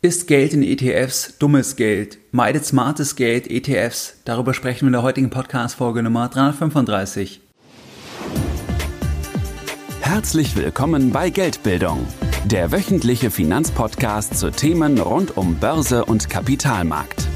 Ist 0.00 0.28
Geld 0.28 0.52
in 0.52 0.62
ETFs 0.62 1.38
dummes 1.40 1.74
Geld? 1.74 2.18
Meidet 2.30 2.64
smartes 2.64 3.16
Geld 3.16 3.50
ETFs? 3.50 4.18
Darüber 4.24 4.54
sprechen 4.54 4.82
wir 4.82 4.90
in 4.90 4.92
der 4.92 5.02
heutigen 5.02 5.28
Podcast-Folge 5.28 6.04
Nummer 6.04 6.28
335. 6.28 7.40
Herzlich 10.00 10.54
willkommen 10.54 11.10
bei 11.10 11.30
Geldbildung, 11.30 12.06
der 12.44 12.70
wöchentliche 12.70 13.32
Finanzpodcast 13.32 14.38
zu 14.38 14.52
Themen 14.52 15.00
rund 15.00 15.36
um 15.36 15.56
Börse 15.56 16.04
und 16.04 16.30
Kapitalmarkt. 16.30 17.26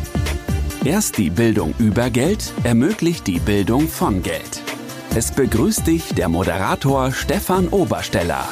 Erst 0.84 1.18
die 1.18 1.30
Bildung 1.30 1.74
über 1.80 2.10
Geld 2.10 2.52
ermöglicht 2.62 3.26
die 3.26 3.40
Bildung 3.40 3.88
von 3.88 4.22
Geld. 4.22 4.62
Es 5.16 5.32
begrüßt 5.32 5.84
dich 5.88 6.14
der 6.14 6.28
Moderator 6.28 7.10
Stefan 7.10 7.66
Obersteller. 7.70 8.46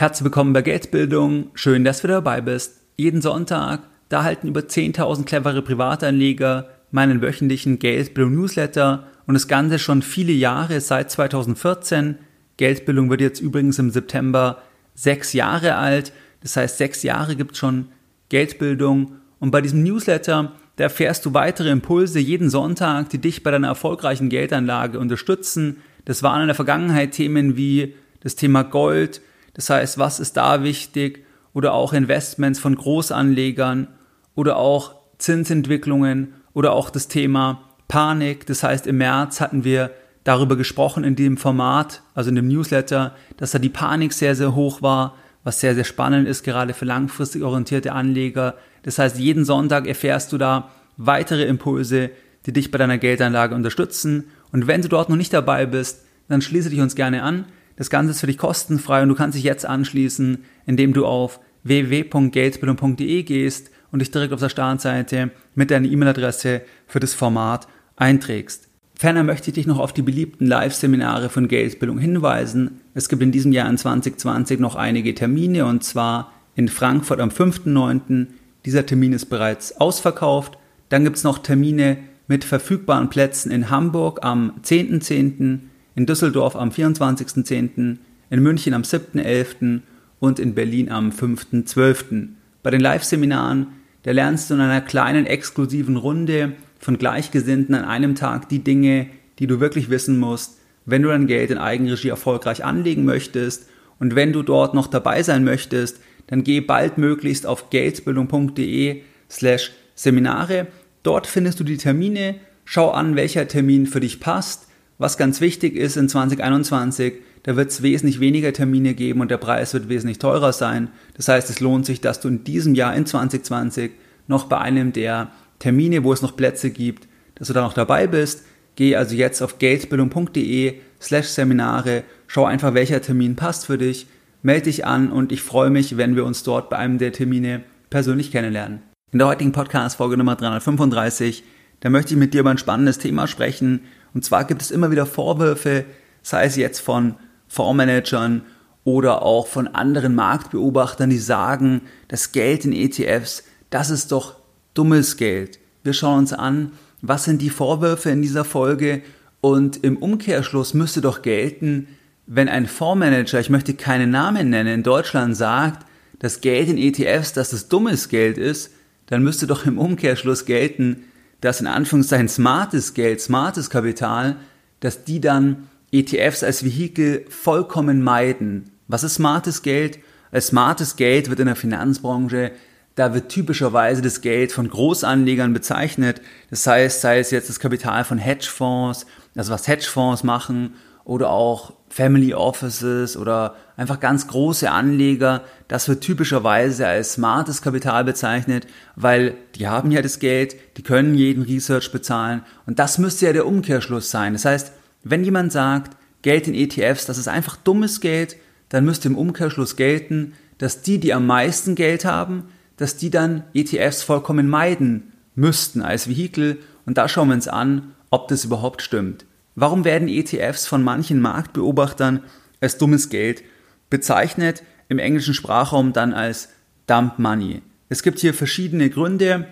Herzlich 0.00 0.24
willkommen 0.24 0.54
bei 0.54 0.62
Geldbildung. 0.62 1.50
Schön, 1.52 1.84
dass 1.84 2.00
du 2.00 2.08
dabei 2.08 2.40
bist. 2.40 2.80
Jeden 2.96 3.20
Sonntag, 3.20 3.82
da 4.08 4.22
halten 4.22 4.48
über 4.48 4.60
10.000 4.60 5.26
clevere 5.26 5.60
Privatanleger 5.60 6.70
meinen 6.90 7.20
wöchentlichen 7.20 7.78
Geldbildung 7.78 8.34
Newsletter 8.34 9.04
und 9.26 9.34
das 9.34 9.46
Ganze 9.46 9.78
schon 9.78 10.00
viele 10.00 10.32
Jahre, 10.32 10.80
seit 10.80 11.10
2014. 11.10 12.16
Geldbildung 12.56 13.10
wird 13.10 13.20
jetzt 13.20 13.42
übrigens 13.42 13.78
im 13.78 13.90
September 13.90 14.62
sechs 14.94 15.34
Jahre 15.34 15.74
alt. 15.74 16.14
Das 16.40 16.56
heißt, 16.56 16.78
sechs 16.78 17.02
Jahre 17.02 17.36
gibt 17.36 17.52
es 17.52 17.58
schon 17.58 17.88
Geldbildung. 18.30 19.16
Und 19.38 19.50
bei 19.50 19.60
diesem 19.60 19.82
Newsletter, 19.82 20.52
da 20.76 20.84
erfährst 20.84 21.26
du 21.26 21.34
weitere 21.34 21.68
Impulse 21.68 22.20
jeden 22.20 22.48
Sonntag, 22.48 23.10
die 23.10 23.18
dich 23.18 23.42
bei 23.42 23.50
deiner 23.50 23.68
erfolgreichen 23.68 24.30
Geldanlage 24.30 24.98
unterstützen. 24.98 25.76
Das 26.06 26.22
waren 26.22 26.40
in 26.40 26.46
der 26.46 26.56
Vergangenheit 26.56 27.12
Themen 27.12 27.58
wie 27.58 27.96
das 28.22 28.34
Thema 28.34 28.62
Gold, 28.62 29.20
das 29.54 29.70
heißt, 29.70 29.98
was 29.98 30.20
ist 30.20 30.36
da 30.36 30.62
wichtig? 30.62 31.24
Oder 31.52 31.72
auch 31.72 31.92
Investments 31.92 32.60
von 32.60 32.76
Großanlegern 32.76 33.88
oder 34.34 34.56
auch 34.56 34.94
Zinsentwicklungen 35.18 36.34
oder 36.54 36.72
auch 36.72 36.90
das 36.90 37.08
Thema 37.08 37.62
Panik. 37.88 38.46
Das 38.46 38.62
heißt, 38.62 38.86
im 38.86 38.98
März 38.98 39.40
hatten 39.40 39.64
wir 39.64 39.90
darüber 40.24 40.56
gesprochen 40.56 41.02
in 41.02 41.16
dem 41.16 41.36
Format, 41.36 42.02
also 42.14 42.30
in 42.30 42.36
dem 42.36 42.48
Newsletter, 42.48 43.14
dass 43.36 43.50
da 43.50 43.58
die 43.58 43.68
Panik 43.68 44.12
sehr, 44.12 44.34
sehr 44.34 44.54
hoch 44.54 44.82
war, 44.82 45.16
was 45.42 45.60
sehr, 45.60 45.74
sehr 45.74 45.84
spannend 45.84 46.28
ist, 46.28 46.44
gerade 46.44 46.74
für 46.74 46.84
langfristig 46.84 47.42
orientierte 47.42 47.92
Anleger. 47.92 48.54
Das 48.82 48.98
heißt, 48.98 49.18
jeden 49.18 49.44
Sonntag 49.44 49.86
erfährst 49.86 50.32
du 50.32 50.38
da 50.38 50.70
weitere 50.96 51.44
Impulse, 51.44 52.10
die 52.46 52.52
dich 52.52 52.70
bei 52.70 52.78
deiner 52.78 52.98
Geldanlage 52.98 53.54
unterstützen. 53.54 54.24
Und 54.52 54.66
wenn 54.66 54.82
du 54.82 54.88
dort 54.88 55.08
noch 55.08 55.16
nicht 55.16 55.32
dabei 55.32 55.66
bist, 55.66 56.04
dann 56.28 56.42
schließe 56.42 56.70
dich 56.70 56.80
uns 56.80 56.94
gerne 56.94 57.22
an. 57.22 57.46
Das 57.80 57.88
Ganze 57.88 58.10
ist 58.10 58.20
für 58.20 58.26
dich 58.26 58.36
kostenfrei 58.36 59.02
und 59.02 59.08
du 59.08 59.14
kannst 59.14 59.38
dich 59.38 59.42
jetzt 59.42 59.64
anschließen, 59.64 60.44
indem 60.66 60.92
du 60.92 61.06
auf 61.06 61.40
www.geldbildung.de 61.62 63.22
gehst 63.22 63.70
und 63.90 64.00
dich 64.00 64.10
direkt 64.10 64.34
auf 64.34 64.40
der 64.40 64.50
Startseite 64.50 65.30
mit 65.54 65.70
deiner 65.70 65.88
E-Mail-Adresse 65.88 66.60
für 66.86 67.00
das 67.00 67.14
Format 67.14 67.68
einträgst. 67.96 68.68
Ferner 68.96 69.22
möchte 69.22 69.48
ich 69.48 69.54
dich 69.54 69.66
noch 69.66 69.78
auf 69.78 69.94
die 69.94 70.02
beliebten 70.02 70.44
Live-Seminare 70.44 71.30
von 71.30 71.48
Geldbildung 71.48 71.96
hinweisen. 71.96 72.82
Es 72.92 73.08
gibt 73.08 73.22
in 73.22 73.32
diesem 73.32 73.52
Jahr 73.52 73.70
in 73.70 73.78
2020 73.78 74.60
noch 74.60 74.76
einige 74.76 75.14
Termine 75.14 75.64
und 75.64 75.82
zwar 75.82 76.32
in 76.56 76.68
Frankfurt 76.68 77.18
am 77.18 77.30
5.9. 77.30 78.26
Dieser 78.66 78.84
Termin 78.84 79.14
ist 79.14 79.30
bereits 79.30 79.80
ausverkauft. 79.80 80.58
Dann 80.90 81.04
gibt 81.04 81.16
es 81.16 81.24
noch 81.24 81.38
Termine 81.38 81.96
mit 82.28 82.44
verfügbaren 82.44 83.08
Plätzen 83.08 83.50
in 83.50 83.70
Hamburg 83.70 84.18
am 84.22 84.52
10.10., 84.62 85.69
in 86.00 86.06
Düsseldorf 86.06 86.56
am 86.56 86.70
24.10., 86.70 87.98
in 88.30 88.42
München 88.42 88.72
am 88.72 88.80
7.11. 88.80 89.80
und 90.18 90.38
in 90.38 90.54
Berlin 90.54 90.90
am 90.90 91.10
5.12. 91.10 92.28
Bei 92.62 92.70
den 92.70 92.80
Live-Seminaren, 92.80 93.66
da 94.04 94.12
lernst 94.12 94.48
du 94.48 94.54
in 94.54 94.60
einer 94.60 94.80
kleinen 94.80 95.26
exklusiven 95.26 95.98
Runde 95.98 96.52
von 96.78 96.96
Gleichgesinnten 96.96 97.74
an 97.74 97.84
einem 97.84 98.14
Tag 98.14 98.48
die 98.48 98.60
Dinge, 98.60 99.08
die 99.38 99.46
du 99.46 99.60
wirklich 99.60 99.90
wissen 99.90 100.18
musst, 100.18 100.56
wenn 100.86 101.02
du 101.02 101.10
dein 101.10 101.26
Geld 101.26 101.50
in 101.50 101.58
Eigenregie 101.58 102.08
erfolgreich 102.08 102.64
anlegen 102.64 103.04
möchtest. 103.04 103.68
Und 103.98 104.14
wenn 104.14 104.32
du 104.32 104.42
dort 104.42 104.72
noch 104.72 104.86
dabei 104.86 105.22
sein 105.22 105.44
möchtest, 105.44 106.00
dann 106.28 106.44
geh 106.44 106.62
baldmöglichst 106.62 107.44
auf 107.44 107.68
geldbildung.de 107.68 109.02
slash 109.28 109.72
Seminare. 109.94 110.68
Dort 111.02 111.26
findest 111.26 111.60
du 111.60 111.64
die 111.64 111.76
Termine. 111.76 112.36
Schau 112.64 112.90
an, 112.90 113.16
welcher 113.16 113.46
Termin 113.48 113.86
für 113.86 114.00
dich 114.00 114.18
passt. 114.18 114.69
Was 115.00 115.16
ganz 115.16 115.40
wichtig 115.40 115.76
ist 115.76 115.96
in 115.96 116.10
2021, 116.10 117.14
da 117.44 117.56
wird 117.56 117.70
es 117.70 117.80
wesentlich 117.80 118.20
weniger 118.20 118.52
Termine 118.52 118.92
geben 118.92 119.22
und 119.22 119.30
der 119.30 119.38
Preis 119.38 119.72
wird 119.72 119.88
wesentlich 119.88 120.18
teurer 120.18 120.52
sein. 120.52 120.90
Das 121.14 121.26
heißt, 121.26 121.48
es 121.48 121.58
lohnt 121.58 121.86
sich, 121.86 122.02
dass 122.02 122.20
du 122.20 122.28
in 122.28 122.44
diesem 122.44 122.74
Jahr, 122.74 122.94
in 122.94 123.06
2020, 123.06 123.92
noch 124.26 124.44
bei 124.44 124.58
einem 124.58 124.92
der 124.92 125.30
Termine, 125.58 126.04
wo 126.04 126.12
es 126.12 126.20
noch 126.20 126.36
Plätze 126.36 126.68
gibt, 126.68 127.08
dass 127.34 127.48
du 127.48 127.54
da 127.54 127.62
noch 127.62 127.72
dabei 127.72 128.08
bist. 128.08 128.44
Geh 128.76 128.94
also 128.94 129.14
jetzt 129.14 129.40
auf 129.40 129.58
geldbildung.de 129.58 130.74
slash 131.00 131.28
Seminare, 131.28 132.04
schau 132.26 132.44
einfach, 132.44 132.74
welcher 132.74 133.00
Termin 133.00 133.36
passt 133.36 133.64
für 133.64 133.78
dich, 133.78 134.06
melde 134.42 134.64
dich 134.64 134.84
an 134.84 135.10
und 135.10 135.32
ich 135.32 135.40
freue 135.40 135.70
mich, 135.70 135.96
wenn 135.96 136.14
wir 136.14 136.26
uns 136.26 136.42
dort 136.42 136.68
bei 136.68 136.76
einem 136.76 136.98
der 136.98 137.12
Termine 137.12 137.62
persönlich 137.88 138.32
kennenlernen. 138.32 138.82
In 139.12 139.18
der 139.18 139.28
heutigen 139.28 139.52
Podcast-Folge 139.52 140.18
Nummer 140.18 140.36
335, 140.36 141.42
da 141.80 141.88
möchte 141.88 142.12
ich 142.12 142.20
mit 142.20 142.34
dir 142.34 142.40
über 142.40 142.50
ein 142.50 142.58
spannendes 142.58 142.98
Thema 142.98 143.26
sprechen 143.26 143.80
und 144.14 144.24
zwar 144.24 144.44
gibt 144.44 144.62
es 144.62 144.70
immer 144.70 144.90
wieder 144.90 145.06
Vorwürfe, 145.06 145.84
sei 146.22 146.44
es 146.44 146.56
jetzt 146.56 146.80
von 146.80 147.14
Fondsmanagern 147.48 148.42
oder 148.84 149.22
auch 149.22 149.46
von 149.46 149.68
anderen 149.68 150.14
Marktbeobachtern, 150.14 151.10
die 151.10 151.18
sagen, 151.18 151.82
das 152.08 152.32
Geld 152.32 152.64
in 152.64 152.72
ETFs, 152.72 153.44
das 153.70 153.90
ist 153.90 154.12
doch 154.12 154.36
dummes 154.74 155.16
Geld. 155.16 155.58
Wir 155.82 155.92
schauen 155.92 156.20
uns 156.20 156.32
an, 156.32 156.72
was 157.02 157.24
sind 157.24 157.42
die 157.42 157.50
Vorwürfe 157.50 158.10
in 158.10 158.22
dieser 158.22 158.44
Folge 158.44 159.02
und 159.40 159.82
im 159.84 159.96
Umkehrschluss 159.96 160.74
müsste 160.74 161.00
doch 161.00 161.22
gelten, 161.22 161.88
wenn 162.26 162.48
ein 162.48 162.66
Fondsmanager, 162.66 163.40
ich 163.40 163.50
möchte 163.50 163.74
keinen 163.74 164.10
Namen 164.10 164.50
nennen, 164.50 164.74
in 164.74 164.82
Deutschland 164.82 165.36
sagt, 165.36 165.86
das 166.18 166.40
Geld 166.40 166.68
in 166.68 166.78
ETFs, 166.78 167.32
dass 167.32 167.52
es 167.52 167.68
dummes 167.68 168.08
Geld 168.08 168.38
ist, 168.38 168.72
dann 169.06 169.22
müsste 169.22 169.46
doch 169.46 169.66
im 169.66 169.78
Umkehrschluss 169.78 170.44
gelten, 170.44 171.04
dass 171.40 171.60
in 171.60 171.66
Anführungszeichen 171.66 172.28
smartes 172.28 172.94
Geld, 172.94 173.20
smartes 173.20 173.70
Kapital, 173.70 174.36
dass 174.80 175.04
die 175.04 175.20
dann 175.20 175.68
ETFs 175.92 176.42
als 176.42 176.64
Vehikel 176.64 177.24
vollkommen 177.28 178.02
meiden. 178.02 178.72
Was 178.88 179.04
ist 179.04 179.14
smartes 179.14 179.62
Geld? 179.62 179.98
Als 180.32 180.48
smartes 180.48 180.96
Geld 180.96 181.28
wird 181.28 181.40
in 181.40 181.46
der 181.46 181.56
Finanzbranche, 181.56 182.52
da 182.94 183.14
wird 183.14 183.30
typischerweise 183.30 184.02
das 184.02 184.20
Geld 184.20 184.52
von 184.52 184.68
Großanlegern 184.68 185.52
bezeichnet. 185.52 186.20
Das 186.50 186.66
heißt, 186.66 187.00
sei 187.00 187.18
es 187.18 187.30
jetzt 187.30 187.48
das 187.48 187.60
Kapital 187.60 188.04
von 188.04 188.18
Hedgefonds, 188.18 189.06
also 189.36 189.52
was 189.52 189.66
Hedgefonds 189.66 190.22
machen 190.22 190.74
oder 191.04 191.30
auch 191.30 191.72
Family 191.88 192.34
Offices 192.34 193.16
oder 193.16 193.56
einfach 193.80 193.98
ganz 193.98 194.26
große 194.26 194.70
Anleger, 194.70 195.42
das 195.66 195.88
wird 195.88 196.02
typischerweise 196.02 196.86
als 196.86 197.14
smartes 197.14 197.62
Kapital 197.62 198.04
bezeichnet, 198.04 198.66
weil 198.94 199.38
die 199.54 199.68
haben 199.68 199.90
ja 199.90 200.02
das 200.02 200.18
Geld, 200.18 200.54
die 200.76 200.82
können 200.82 201.14
jeden 201.14 201.44
Research 201.44 201.90
bezahlen 201.90 202.42
und 202.66 202.78
das 202.78 202.98
müsste 202.98 203.24
ja 203.24 203.32
der 203.32 203.46
Umkehrschluss 203.46 204.10
sein. 204.10 204.34
Das 204.34 204.44
heißt, 204.44 204.72
wenn 205.02 205.24
jemand 205.24 205.52
sagt, 205.52 205.96
Geld 206.20 206.46
in 206.46 206.52
ETFs, 206.52 207.06
das 207.06 207.16
ist 207.16 207.26
einfach 207.26 207.56
dummes 207.56 208.02
Geld, 208.02 208.36
dann 208.68 208.84
müsste 208.84 209.08
im 209.08 209.16
Umkehrschluss 209.16 209.76
gelten, 209.76 210.34
dass 210.58 210.82
die, 210.82 211.00
die 211.00 211.14
am 211.14 211.26
meisten 211.26 211.74
Geld 211.74 212.04
haben, 212.04 212.48
dass 212.76 212.98
die 212.98 213.08
dann 213.08 213.44
ETFs 213.54 214.02
vollkommen 214.02 214.46
meiden 214.46 215.14
müssten 215.34 215.80
als 215.80 216.06
Vehikel 216.06 216.58
und 216.84 216.98
da 216.98 217.08
schauen 217.08 217.28
wir 217.28 217.34
uns 217.34 217.48
an, 217.48 217.94
ob 218.10 218.28
das 218.28 218.44
überhaupt 218.44 218.82
stimmt. 218.82 219.24
Warum 219.54 219.86
werden 219.86 220.06
ETFs 220.06 220.66
von 220.66 220.82
manchen 220.82 221.22
Marktbeobachtern 221.22 222.24
als 222.60 222.76
dummes 222.76 223.08
Geld 223.08 223.42
bezeichnet, 223.90 224.62
im 224.88 224.98
englischen 224.98 225.34
Sprachraum 225.34 225.92
dann 225.92 226.14
als 226.14 226.48
Dump 226.86 227.18
Money? 227.18 227.62
Es 227.88 228.02
gibt 228.02 228.20
hier 228.20 228.32
verschiedene 228.32 228.88
Gründe. 228.88 229.46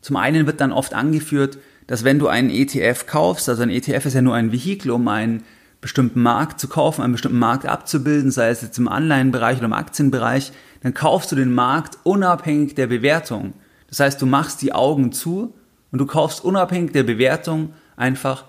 Zum 0.00 0.16
einen 0.16 0.46
wird 0.46 0.60
dann 0.60 0.72
oft 0.72 0.94
angeführt, 0.94 1.58
dass 1.86 2.04
wenn 2.04 2.18
du 2.18 2.28
einen 2.28 2.50
ETF 2.50 3.06
kaufst, 3.06 3.48
also 3.48 3.62
ein 3.62 3.70
ETF 3.70 4.06
ist 4.06 4.14
ja 4.14 4.22
nur 4.22 4.34
ein 4.34 4.52
Vehikel, 4.52 4.90
um 4.90 5.08
einen 5.08 5.42
bestimmten 5.80 6.22
Markt 6.22 6.60
zu 6.60 6.68
kaufen, 6.68 7.02
einen 7.02 7.12
bestimmten 7.12 7.38
Markt 7.38 7.66
abzubilden, 7.66 8.30
sei 8.30 8.50
es 8.50 8.62
jetzt 8.62 8.78
im 8.78 8.88
Anleihenbereich 8.88 9.58
oder 9.58 9.66
im 9.66 9.72
Aktienbereich, 9.72 10.52
dann 10.82 10.94
kaufst 10.94 11.32
du 11.32 11.36
den 11.36 11.52
Markt 11.52 11.98
unabhängig 12.02 12.74
der 12.74 12.88
Bewertung. 12.88 13.54
Das 13.88 14.00
heißt, 14.00 14.20
du 14.20 14.26
machst 14.26 14.60
die 14.60 14.72
Augen 14.72 15.12
zu 15.12 15.54
und 15.90 15.98
du 15.98 16.06
kaufst 16.06 16.44
unabhängig 16.44 16.92
der 16.92 17.04
Bewertung 17.04 17.72
einfach 17.96 18.44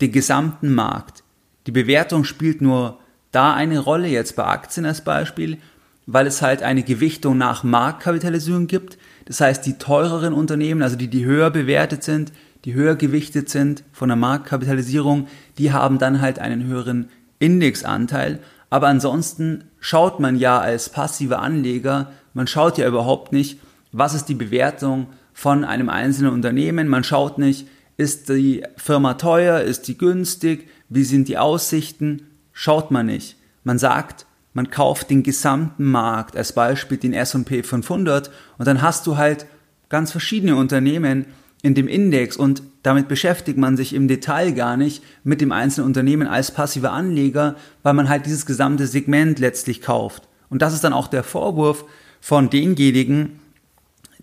den 0.00 0.12
gesamten 0.12 0.74
Markt. 0.74 1.22
Die 1.66 1.72
Bewertung 1.72 2.24
spielt 2.24 2.60
nur 2.60 2.98
da 3.32 3.54
eine 3.54 3.78
Rolle, 3.78 4.08
jetzt 4.08 4.36
bei 4.36 4.44
Aktien 4.44 4.86
als 4.86 5.02
Beispiel, 5.02 5.58
weil 6.06 6.26
es 6.26 6.42
halt 6.42 6.62
eine 6.62 6.82
Gewichtung 6.82 7.38
nach 7.38 7.62
Marktkapitalisierung 7.62 8.66
gibt. 8.66 8.98
Das 9.26 9.40
heißt, 9.40 9.64
die 9.64 9.78
teureren 9.78 10.32
Unternehmen, 10.32 10.82
also 10.82 10.96
die, 10.96 11.08
die 11.08 11.24
höher 11.24 11.50
bewertet 11.50 12.02
sind, 12.02 12.32
die 12.64 12.74
höher 12.74 12.96
gewichtet 12.96 13.48
sind 13.48 13.84
von 13.92 14.08
der 14.08 14.16
Marktkapitalisierung, 14.16 15.28
die 15.58 15.72
haben 15.72 15.98
dann 15.98 16.20
halt 16.20 16.38
einen 16.38 16.64
höheren 16.64 17.08
Indexanteil. 17.38 18.40
Aber 18.68 18.88
ansonsten 18.88 19.64
schaut 19.78 20.20
man 20.20 20.36
ja 20.36 20.58
als 20.58 20.88
passiver 20.88 21.40
Anleger, 21.40 22.12
man 22.34 22.46
schaut 22.46 22.78
ja 22.78 22.86
überhaupt 22.86 23.32
nicht, 23.32 23.58
was 23.92 24.14
ist 24.14 24.26
die 24.26 24.34
Bewertung 24.34 25.08
von 25.32 25.64
einem 25.64 25.88
einzelnen 25.88 26.32
Unternehmen, 26.32 26.86
man 26.86 27.02
schaut 27.02 27.38
nicht, 27.38 27.66
ist 27.96 28.28
die 28.28 28.62
Firma 28.76 29.14
teuer, 29.14 29.60
ist 29.60 29.88
die 29.88 29.98
günstig, 29.98 30.68
wie 30.88 31.04
sind 31.04 31.28
die 31.28 31.38
Aussichten, 31.38 32.29
schaut 32.60 32.90
man 32.90 33.06
nicht. 33.06 33.36
Man 33.64 33.78
sagt, 33.78 34.26
man 34.52 34.68
kauft 34.68 35.08
den 35.08 35.22
gesamten 35.22 35.84
Markt, 35.84 36.36
als 36.36 36.52
Beispiel 36.52 36.98
den 36.98 37.14
S&P 37.14 37.62
500 37.62 38.30
und 38.58 38.68
dann 38.68 38.82
hast 38.82 39.06
du 39.06 39.16
halt 39.16 39.46
ganz 39.88 40.12
verschiedene 40.12 40.56
Unternehmen 40.56 41.24
in 41.62 41.74
dem 41.74 41.88
Index 41.88 42.36
und 42.36 42.62
damit 42.82 43.08
beschäftigt 43.08 43.56
man 43.56 43.78
sich 43.78 43.94
im 43.94 44.08
Detail 44.08 44.52
gar 44.52 44.76
nicht 44.76 45.02
mit 45.24 45.40
dem 45.40 45.52
einzelnen 45.52 45.86
Unternehmen 45.86 46.28
als 46.28 46.50
passiver 46.50 46.92
Anleger, 46.92 47.56
weil 47.82 47.94
man 47.94 48.10
halt 48.10 48.26
dieses 48.26 48.44
gesamte 48.44 48.86
Segment 48.86 49.38
letztlich 49.38 49.80
kauft. 49.80 50.28
Und 50.50 50.60
das 50.60 50.74
ist 50.74 50.84
dann 50.84 50.92
auch 50.92 51.08
der 51.08 51.24
Vorwurf 51.24 51.86
von 52.20 52.50
denjenigen, 52.50 53.40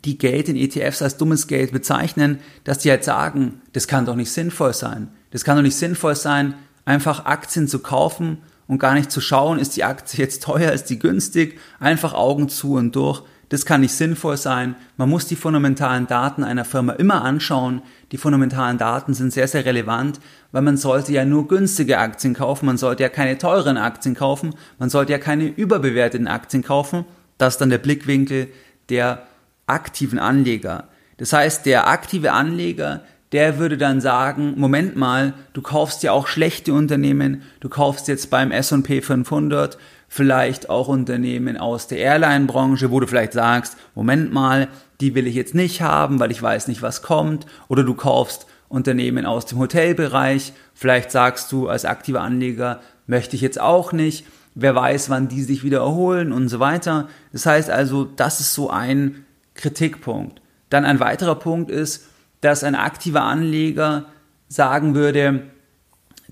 die 0.05 0.19
Geld 0.19 0.47
in 0.47 0.57
ETFs 0.57 1.01
als 1.01 1.17
dummes 1.17 1.47
Geld 1.47 1.71
bezeichnen, 1.71 2.37
dass 2.65 2.77
die 2.77 2.91
halt 2.91 3.03
sagen, 3.03 3.61
das 3.73 3.87
kann 3.87 4.05
doch 4.05 4.15
nicht 4.15 4.31
sinnvoll 4.31 4.75
sein. 4.75 5.07
Das 5.31 5.43
kann 5.43 5.55
doch 5.55 5.63
nicht 5.63 5.75
sinnvoll 5.75 6.15
sein, 6.15 6.53
einfach 6.87 7.25
Aktien 7.25 7.67
zu 7.67 7.79
kaufen 7.79 8.37
und 8.65 8.79
gar 8.79 8.93
nicht 8.93 9.11
zu 9.11 9.19
schauen, 9.19 9.59
ist 9.59 9.75
die 9.75 9.83
Aktie 9.83 10.23
jetzt 10.23 10.41
teuer, 10.41 10.71
ist 10.71 10.85
die 10.85 10.97
günstig, 10.97 11.59
einfach 11.79 12.13
Augen 12.13 12.47
zu 12.47 12.75
und 12.75 12.95
durch. 12.95 13.23
Das 13.49 13.65
kann 13.65 13.81
nicht 13.81 13.93
sinnvoll 13.93 14.37
sein. 14.37 14.75
Man 14.97 15.09
muss 15.09 15.25
die 15.25 15.35
fundamentalen 15.35 16.07
Daten 16.07 16.43
einer 16.43 16.65
Firma 16.65 16.93
immer 16.93 17.23
anschauen. 17.23 17.81
Die 18.11 18.17
fundamentalen 18.17 18.77
Daten 18.77 19.13
sind 19.13 19.31
sehr, 19.31 19.47
sehr 19.47 19.65
relevant, 19.65 20.19
weil 20.51 20.61
man 20.61 20.75
sollte 20.75 21.13
ja 21.13 21.23
nur 21.23 21.47
günstige 21.47 21.97
Aktien 21.97 22.33
kaufen. 22.33 22.65
Man 22.65 22.77
sollte 22.77 23.03
ja 23.03 23.09
keine 23.09 23.37
teuren 23.37 23.77
Aktien 23.77 24.15
kaufen. 24.15 24.53
Man 24.79 24.89
sollte 24.89 25.11
ja 25.13 25.17
keine 25.17 25.45
überbewerteten 25.45 26.27
Aktien 26.27 26.63
kaufen. 26.63 27.05
Das 27.37 27.55
ist 27.55 27.61
dann 27.61 27.69
der 27.69 27.77
Blickwinkel 27.77 28.47
der 28.89 29.23
aktiven 29.65 30.19
Anleger. 30.19 30.87
Das 31.17 31.33
heißt, 31.33 31.65
der 31.65 31.87
aktive 31.87 32.31
Anleger, 32.31 33.01
der 33.31 33.59
würde 33.59 33.77
dann 33.77 33.99
sagen, 33.99 34.53
Moment 34.57 34.95
mal, 34.95 35.33
du 35.53 35.61
kaufst 35.61 36.03
ja 36.03 36.11
auch 36.11 36.27
schlechte 36.27 36.73
Unternehmen, 36.73 37.41
du 37.59 37.69
kaufst 37.69 38.07
jetzt 38.07 38.29
beim 38.29 38.51
S&P 38.51 39.01
500 39.01 39.77
vielleicht 40.07 40.69
auch 40.69 40.87
Unternehmen 40.87 41.57
aus 41.57 41.87
der 41.87 41.97
Airline-Branche, 41.99 42.91
wo 42.91 42.99
du 42.99 43.07
vielleicht 43.07 43.33
sagst, 43.33 43.75
Moment 43.93 44.31
mal, 44.31 44.69
die 45.01 45.15
will 45.15 45.27
ich 45.27 45.35
jetzt 45.35 45.53
nicht 45.53 45.81
haben, 45.81 46.19
weil 46.19 46.31
ich 46.31 46.41
weiß 46.41 46.67
nicht, 46.69 46.81
was 46.81 47.01
kommt, 47.01 47.45
oder 47.67 47.83
du 47.83 47.93
kaufst 47.93 48.47
Unternehmen 48.69 49.25
aus 49.25 49.45
dem 49.45 49.59
Hotelbereich, 49.59 50.53
vielleicht 50.73 51.11
sagst 51.11 51.51
du 51.51 51.67
als 51.67 51.85
aktiver 51.85 52.21
Anleger, 52.21 52.81
möchte 53.05 53.35
ich 53.35 53.41
jetzt 53.41 53.59
auch 53.59 53.91
nicht, 53.91 54.25
wer 54.55 54.75
weiß, 54.75 55.09
wann 55.09 55.27
die 55.27 55.43
sich 55.43 55.63
wieder 55.63 55.79
erholen 55.79 56.31
und 56.31 56.49
so 56.49 56.59
weiter. 56.59 57.07
Das 57.31 57.45
heißt 57.45 57.69
also, 57.69 58.05
das 58.05 58.39
ist 58.39 58.53
so 58.53 58.69
ein 58.69 59.25
Kritikpunkt. 59.53 60.41
Dann 60.69 60.83
ein 60.83 60.99
weiterer 60.99 61.35
Punkt 61.35 61.69
ist, 61.69 62.07
dass 62.41 62.63
ein 62.63 62.75
aktiver 62.75 63.23
Anleger 63.23 64.05
sagen 64.47 64.95
würde, 64.95 65.43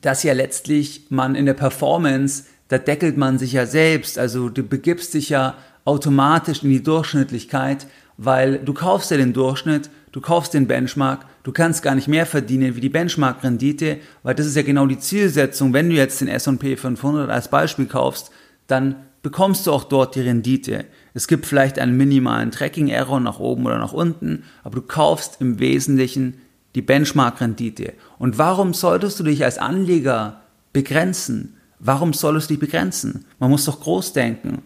dass 0.01 0.23
ja 0.23 0.33
letztlich 0.33 1.07
man 1.09 1.35
in 1.35 1.45
der 1.45 1.53
Performance, 1.53 2.43
da 2.67 2.77
deckelt 2.77 3.17
man 3.17 3.37
sich 3.37 3.53
ja 3.53 3.65
selbst, 3.65 4.17
also 4.19 4.49
du 4.49 4.63
begibst 4.63 5.13
dich 5.13 5.29
ja 5.29 5.55
automatisch 5.83 6.63
in 6.63 6.69
die 6.69 6.83
Durchschnittlichkeit, 6.83 7.87
weil 8.17 8.59
du 8.59 8.73
kaufst 8.73 9.11
ja 9.11 9.17
den 9.17 9.33
Durchschnitt, 9.33 9.89
du 10.11 10.21
kaufst 10.21 10.53
den 10.53 10.67
Benchmark, 10.67 11.25
du 11.43 11.51
kannst 11.51 11.83
gar 11.83 11.95
nicht 11.95 12.07
mehr 12.07 12.25
verdienen 12.25 12.75
wie 12.75 12.81
die 12.81 12.89
Benchmark-Rendite, 12.89 13.97
weil 14.23 14.35
das 14.35 14.45
ist 14.45 14.55
ja 14.55 14.63
genau 14.63 14.85
die 14.87 14.99
Zielsetzung. 14.99 15.73
Wenn 15.73 15.89
du 15.89 15.95
jetzt 15.95 16.21
den 16.21 16.27
S&P 16.27 16.77
500 16.77 17.29
als 17.29 17.49
Beispiel 17.49 17.85
kaufst, 17.85 18.31
dann 18.67 18.95
bekommst 19.21 19.67
du 19.67 19.71
auch 19.71 19.83
dort 19.83 20.15
die 20.15 20.21
Rendite. 20.21 20.85
Es 21.15 21.29
gibt 21.29 21.45
vielleicht 21.45 21.79
einen 21.79 21.95
minimalen 21.95 22.51
Tracking-Error 22.51 23.21
nach 23.21 23.39
oben 23.39 23.65
oder 23.65 23.79
nach 23.79 23.93
unten, 23.93 24.43
aber 24.65 24.75
du 24.75 24.81
kaufst 24.81 25.37
im 25.39 25.59
Wesentlichen 25.59 26.41
die 26.75 26.81
Benchmark-Rendite. 26.81 27.93
Und 28.19 28.37
warum 28.37 28.73
solltest 28.73 29.17
du 29.17 29.23
dich 29.23 29.45
als 29.45 29.57
Anleger 29.57 30.41
begrenzen? 30.73 31.55
Warum 31.79 32.11
solltest 32.11 32.49
du 32.49 32.55
dich 32.55 32.59
begrenzen? 32.59 33.23
Man 33.39 33.49
muss 33.49 33.63
doch 33.63 33.79
groß 33.79 34.11
denken. 34.11 34.61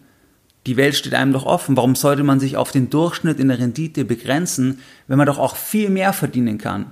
Die 0.65 0.75
Welt 0.75 0.95
steht 0.95 1.13
einem 1.13 1.33
doch 1.33 1.45
offen. 1.45 1.77
Warum 1.77 1.95
sollte 1.95 2.23
man 2.23 2.39
sich 2.39 2.57
auf 2.57 2.71
den 2.71 2.89
Durchschnitt 2.89 3.39
in 3.39 3.49
der 3.49 3.59
Rendite 3.59 4.03
begrenzen, 4.03 4.79
wenn 5.07 5.19
man 5.19 5.27
doch 5.27 5.37
auch 5.37 5.55
viel 5.55 5.91
mehr 5.91 6.13
verdienen 6.13 6.57
kann? 6.57 6.87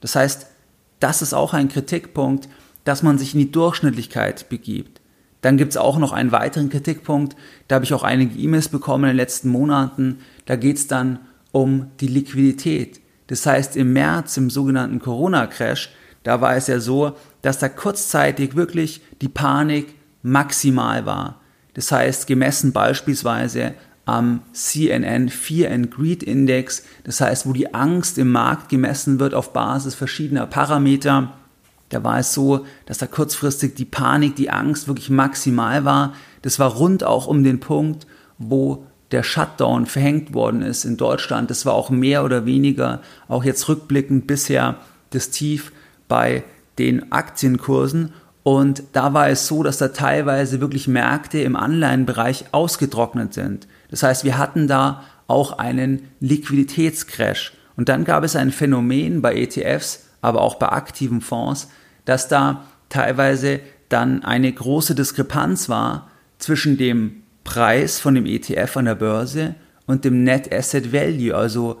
Das 0.00 0.14
heißt, 0.14 0.46
das 1.00 1.20
ist 1.20 1.34
auch 1.34 1.52
ein 1.52 1.68
Kritikpunkt, 1.68 2.48
dass 2.84 3.02
man 3.02 3.18
sich 3.18 3.34
in 3.34 3.40
die 3.40 3.50
Durchschnittlichkeit 3.50 4.48
begibt. 4.48 4.99
Dann 5.40 5.56
gibt 5.56 5.70
es 5.70 5.76
auch 5.76 5.98
noch 5.98 6.12
einen 6.12 6.32
weiteren 6.32 6.68
Kritikpunkt, 6.68 7.36
da 7.68 7.76
habe 7.76 7.84
ich 7.84 7.94
auch 7.94 8.02
einige 8.02 8.38
E-Mails 8.38 8.68
bekommen 8.68 9.04
in 9.04 9.10
den 9.10 9.16
letzten 9.16 9.48
Monaten, 9.48 10.18
da 10.46 10.56
geht 10.56 10.76
es 10.76 10.86
dann 10.86 11.20
um 11.52 11.90
die 12.00 12.08
Liquidität. 12.08 13.00
Das 13.28 13.46
heißt, 13.46 13.76
im 13.76 13.92
März, 13.92 14.36
im 14.36 14.50
sogenannten 14.50 14.98
Corona-Crash, 14.98 15.90
da 16.22 16.40
war 16.40 16.56
es 16.56 16.66
ja 16.66 16.80
so, 16.80 17.16
dass 17.42 17.58
da 17.58 17.68
kurzzeitig 17.68 18.56
wirklich 18.56 19.00
die 19.22 19.28
Panik 19.28 19.94
maximal 20.22 21.06
war. 21.06 21.40
Das 21.74 21.92
heißt, 21.92 22.26
gemessen 22.26 22.72
beispielsweise 22.72 23.74
am 24.04 24.42
CNN 24.52 25.28
Fear 25.28 25.70
and 25.72 25.90
Greed 25.90 26.22
Index, 26.22 26.84
das 27.04 27.20
heißt, 27.20 27.46
wo 27.46 27.52
die 27.52 27.72
Angst 27.72 28.18
im 28.18 28.32
Markt 28.32 28.68
gemessen 28.68 29.20
wird 29.20 29.34
auf 29.34 29.52
Basis 29.52 29.94
verschiedener 29.94 30.46
Parameter, 30.46 31.32
da 31.90 32.02
war 32.04 32.18
es 32.18 32.32
so, 32.32 32.64
dass 32.86 32.98
da 32.98 33.06
kurzfristig 33.06 33.74
die 33.74 33.84
Panik, 33.84 34.36
die 34.36 34.50
Angst 34.50 34.88
wirklich 34.88 35.10
maximal 35.10 35.84
war. 35.84 36.14
Das 36.42 36.58
war 36.58 36.72
rund 36.72 37.04
auch 37.04 37.26
um 37.26 37.44
den 37.44 37.60
Punkt, 37.60 38.06
wo 38.38 38.86
der 39.10 39.24
Shutdown 39.24 39.86
verhängt 39.86 40.32
worden 40.32 40.62
ist 40.62 40.84
in 40.84 40.96
Deutschland. 40.96 41.50
Das 41.50 41.66
war 41.66 41.74
auch 41.74 41.90
mehr 41.90 42.24
oder 42.24 42.46
weniger, 42.46 43.00
auch 43.28 43.44
jetzt 43.44 43.68
rückblickend 43.68 44.26
bisher, 44.26 44.76
das 45.10 45.30
Tief 45.30 45.72
bei 46.08 46.44
den 46.78 47.10
Aktienkursen. 47.12 48.12
Und 48.44 48.84
da 48.92 49.12
war 49.12 49.28
es 49.28 49.48
so, 49.48 49.62
dass 49.62 49.78
da 49.78 49.88
teilweise 49.88 50.60
wirklich 50.60 50.88
Märkte 50.88 51.40
im 51.40 51.56
Anleihenbereich 51.56 52.46
ausgetrocknet 52.52 53.34
sind. 53.34 53.66
Das 53.90 54.02
heißt, 54.04 54.24
wir 54.24 54.38
hatten 54.38 54.68
da 54.68 55.02
auch 55.26 55.58
einen 55.58 56.08
Liquiditätscrash. 56.20 57.52
Und 57.76 57.88
dann 57.88 58.04
gab 58.04 58.24
es 58.24 58.36
ein 58.36 58.50
Phänomen 58.50 59.22
bei 59.22 59.34
ETFs, 59.34 60.04
aber 60.22 60.42
auch 60.42 60.56
bei 60.56 60.68
aktiven 60.68 61.20
Fonds, 61.20 61.68
dass 62.10 62.26
da 62.26 62.64
teilweise 62.88 63.60
dann 63.88 64.24
eine 64.24 64.52
große 64.52 64.96
Diskrepanz 64.96 65.68
war 65.68 66.10
zwischen 66.38 66.76
dem 66.76 67.22
Preis 67.44 68.00
von 68.00 68.16
dem 68.16 68.26
ETF 68.26 68.78
an 68.78 68.86
der 68.86 68.96
Börse 68.96 69.54
und 69.86 70.04
dem 70.04 70.24
Net 70.24 70.52
Asset 70.52 70.92
Value, 70.92 71.36
also 71.36 71.80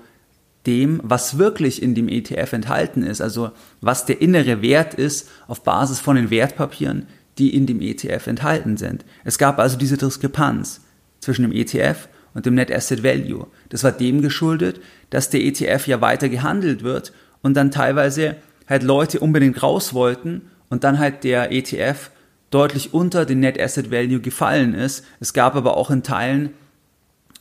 dem, 0.68 1.00
was 1.02 1.36
wirklich 1.36 1.82
in 1.82 1.96
dem 1.96 2.08
ETF 2.08 2.52
enthalten 2.52 3.02
ist, 3.02 3.20
also 3.20 3.50
was 3.80 4.06
der 4.06 4.22
innere 4.22 4.62
Wert 4.62 4.94
ist 4.94 5.28
auf 5.48 5.64
Basis 5.64 5.98
von 5.98 6.14
den 6.14 6.30
Wertpapieren, 6.30 7.08
die 7.38 7.52
in 7.52 7.66
dem 7.66 7.80
ETF 7.80 8.28
enthalten 8.28 8.76
sind. 8.76 9.04
Es 9.24 9.36
gab 9.36 9.58
also 9.58 9.76
diese 9.76 9.96
Diskrepanz 9.96 10.80
zwischen 11.18 11.42
dem 11.42 11.52
ETF 11.52 12.08
und 12.34 12.46
dem 12.46 12.54
Net 12.54 12.70
Asset 12.70 13.02
Value. 13.02 13.48
Das 13.68 13.82
war 13.82 13.90
dem 13.90 14.22
geschuldet, 14.22 14.80
dass 15.10 15.28
der 15.28 15.40
ETF 15.40 15.88
ja 15.88 16.00
weiter 16.00 16.28
gehandelt 16.28 16.84
wird 16.84 17.12
und 17.42 17.54
dann 17.54 17.72
teilweise 17.72 18.36
halt 18.70 18.82
Leute 18.84 19.20
unbedingt 19.20 19.62
raus 19.62 19.92
wollten 19.92 20.50
und 20.70 20.84
dann 20.84 20.98
halt 20.98 21.24
der 21.24 21.52
ETF 21.52 22.10
deutlich 22.50 22.94
unter 22.94 23.26
den 23.26 23.40
Net 23.40 23.60
Asset 23.60 23.90
Value 23.90 24.20
gefallen 24.20 24.74
ist. 24.74 25.04
Es 25.18 25.34
gab 25.34 25.56
aber 25.56 25.76
auch 25.76 25.90
in 25.90 26.02
Teilen 26.02 26.50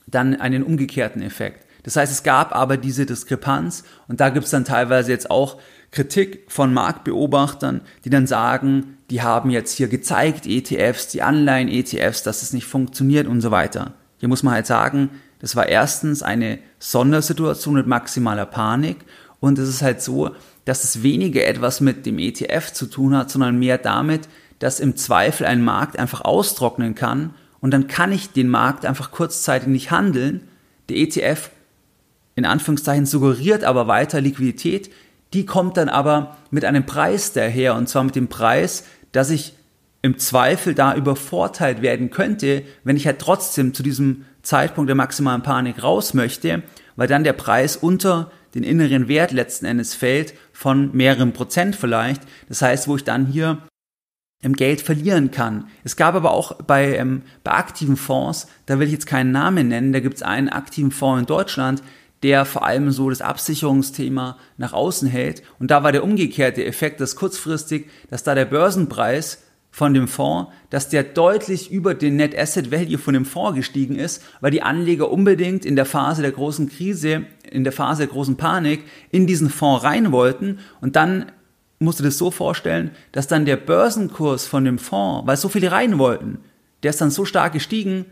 dann 0.07 0.41
einen 0.41 0.63
umgekehrten 0.63 1.21
Effekt. 1.21 1.65
Das 1.83 1.95
heißt, 1.95 2.11
es 2.11 2.23
gab 2.23 2.53
aber 2.53 2.77
diese 2.77 3.05
Diskrepanz 3.05 3.83
und 4.07 4.19
da 4.19 4.29
gibt 4.29 4.45
es 4.45 4.51
dann 4.51 4.65
teilweise 4.65 5.11
jetzt 5.11 5.31
auch 5.31 5.57
Kritik 5.91 6.45
von 6.47 6.73
Marktbeobachtern, 6.73 7.81
die 8.05 8.09
dann 8.09 8.27
sagen, 8.27 8.97
die 9.09 9.21
haben 9.21 9.49
jetzt 9.49 9.75
hier 9.77 9.87
gezeigt, 9.87 10.45
ETFs, 10.45 11.07
die 11.07 11.21
Anleihen-ETFs, 11.21 12.21
dass 12.21 12.43
es 12.43 12.53
nicht 12.53 12.65
funktioniert 12.65 13.27
und 13.27 13.41
so 13.41 13.49
weiter. 13.49 13.93
Hier 14.17 14.29
muss 14.29 14.43
man 14.43 14.53
halt 14.53 14.67
sagen, 14.67 15.09
das 15.39 15.55
war 15.55 15.67
erstens 15.67 16.21
eine 16.21 16.59
Sondersituation 16.79 17.75
mit 17.75 17.87
maximaler 17.87 18.45
Panik 18.45 18.97
und 19.39 19.57
es 19.57 19.69
ist 19.69 19.81
halt 19.81 20.01
so, 20.01 20.31
dass 20.65 20.83
es 20.83 21.03
weniger 21.03 21.45
etwas 21.45 21.81
mit 21.81 22.05
dem 22.05 22.19
ETF 22.19 22.71
zu 22.73 22.85
tun 22.85 23.15
hat, 23.15 23.29
sondern 23.29 23.57
mehr 23.57 23.77
damit, 23.77 24.27
dass 24.59 24.79
im 24.79 24.95
Zweifel 24.95 25.45
ein 25.45 25.63
Markt 25.63 25.97
einfach 25.97 26.21
austrocknen 26.21 26.95
kann 26.95 27.33
und 27.61 27.71
dann 27.71 27.87
kann 27.87 28.11
ich 28.11 28.31
den 28.31 28.49
Markt 28.49 28.85
einfach 28.85 29.11
kurzzeitig 29.11 29.67
nicht 29.67 29.91
handeln. 29.91 30.47
Der 30.89 30.97
ETF 30.97 31.51
in 32.35 32.45
Anführungszeichen 32.45 33.05
suggeriert 33.05 33.63
aber 33.63 33.87
weiter 33.87 34.21
Liquidität, 34.21 34.89
die 35.33 35.45
kommt 35.45 35.77
dann 35.77 35.89
aber 35.89 36.37
mit 36.51 36.65
einem 36.65 36.85
Preis 36.85 37.33
daher 37.33 37.75
und 37.75 37.87
zwar 37.87 38.03
mit 38.03 38.15
dem 38.15 38.27
Preis, 38.27 38.85
dass 39.11 39.29
ich 39.29 39.53
im 40.01 40.17
Zweifel 40.17 40.73
da 40.73 40.95
übervorteilt 40.95 41.81
werden 41.81 42.09
könnte, 42.09 42.63
wenn 42.83 42.95
ich 42.95 43.05
halt 43.05 43.19
trotzdem 43.19 43.73
zu 43.73 43.83
diesem 43.83 44.25
Zeitpunkt 44.41 44.87
der 44.87 44.95
maximalen 44.95 45.43
Panik 45.43 45.83
raus 45.83 46.13
möchte, 46.13 46.63
weil 46.95 47.07
dann 47.07 47.23
der 47.23 47.33
Preis 47.33 47.75
unter 47.75 48.31
den 48.55 48.63
inneren 48.63 49.07
Wert 49.07 49.31
letzten 49.31 49.65
Endes 49.65 49.93
fällt 49.93 50.33
von 50.53 50.95
mehreren 50.95 51.33
Prozent 51.33 51.75
vielleicht. 51.75 52.21
Das 52.47 52.61
heißt, 52.61 52.87
wo 52.87 52.95
ich 52.95 53.03
dann 53.03 53.25
hier 53.25 53.59
ähm, 54.41 54.53
Geld 54.53 54.81
verlieren 54.81 55.31
kann. 55.31 55.67
Es 55.83 55.95
gab 55.95 56.15
aber 56.15 56.31
auch 56.31 56.61
bei, 56.61 56.95
ähm, 56.95 57.23
bei 57.43 57.51
aktiven 57.51 57.97
Fonds, 57.97 58.47
da 58.65 58.79
will 58.79 58.87
ich 58.87 58.93
jetzt 58.93 59.05
keinen 59.05 59.31
Namen 59.31 59.67
nennen, 59.67 59.93
da 59.93 59.99
gibt 59.99 60.15
es 60.15 60.23
einen 60.23 60.49
aktiven 60.49 60.91
Fonds 60.91 61.21
in 61.21 61.25
Deutschland, 61.25 61.83
der 62.23 62.45
vor 62.45 62.65
allem 62.65 62.91
so 62.91 63.09
das 63.09 63.21
Absicherungsthema 63.21 64.37
nach 64.57 64.73
außen 64.73 65.07
hält. 65.07 65.43
Und 65.57 65.71
da 65.71 65.83
war 65.83 65.91
der 65.91 66.03
umgekehrte 66.03 66.65
Effekt, 66.65 66.99
dass 66.99 67.15
kurzfristig, 67.15 67.89
dass 68.09 68.23
da 68.23 68.35
der 68.35 68.45
Börsenpreis 68.45 69.43
von 69.79 69.93
dem 69.93 70.09
Fonds, 70.09 70.51
dass 70.69 70.89
der 70.89 71.03
deutlich 71.03 71.71
über 71.71 71.93
den 71.93 72.17
Net 72.17 72.37
Asset 72.37 72.69
Value 72.69 72.97
von 72.97 73.13
dem 73.13 73.23
Fonds 73.23 73.55
gestiegen 73.55 73.95
ist, 73.95 74.21
weil 74.41 74.51
die 74.51 74.61
Anleger 74.61 75.09
unbedingt 75.09 75.65
in 75.65 75.77
der 75.77 75.85
Phase 75.85 76.21
der 76.21 76.33
großen 76.33 76.67
Krise, 76.67 77.23
in 77.49 77.63
der 77.63 77.71
Phase 77.71 77.99
der 77.99 78.11
großen 78.11 78.35
Panik 78.35 78.83
in 79.09 79.25
diesen 79.25 79.49
Fonds 79.49 79.85
rein 79.85 80.11
wollten 80.11 80.59
und 80.81 80.97
dann 80.97 81.31
musst 81.79 82.01
du 82.01 82.03
das 82.03 82.17
so 82.17 82.29
vorstellen, 82.29 82.91
dass 83.13 83.27
dann 83.27 83.45
der 83.45 83.55
Börsenkurs 83.55 84.47
von 84.47 84.65
dem 84.65 84.79
Fonds, 84.79 85.25
weil 85.25 85.37
so 85.37 85.47
viele 85.47 85.71
rein 85.71 85.97
wollten, 85.97 86.39
der 86.83 86.89
ist 86.89 86.99
dann 86.99 87.09
so 87.09 87.23
stark 87.23 87.53
gestiegen, 87.53 88.05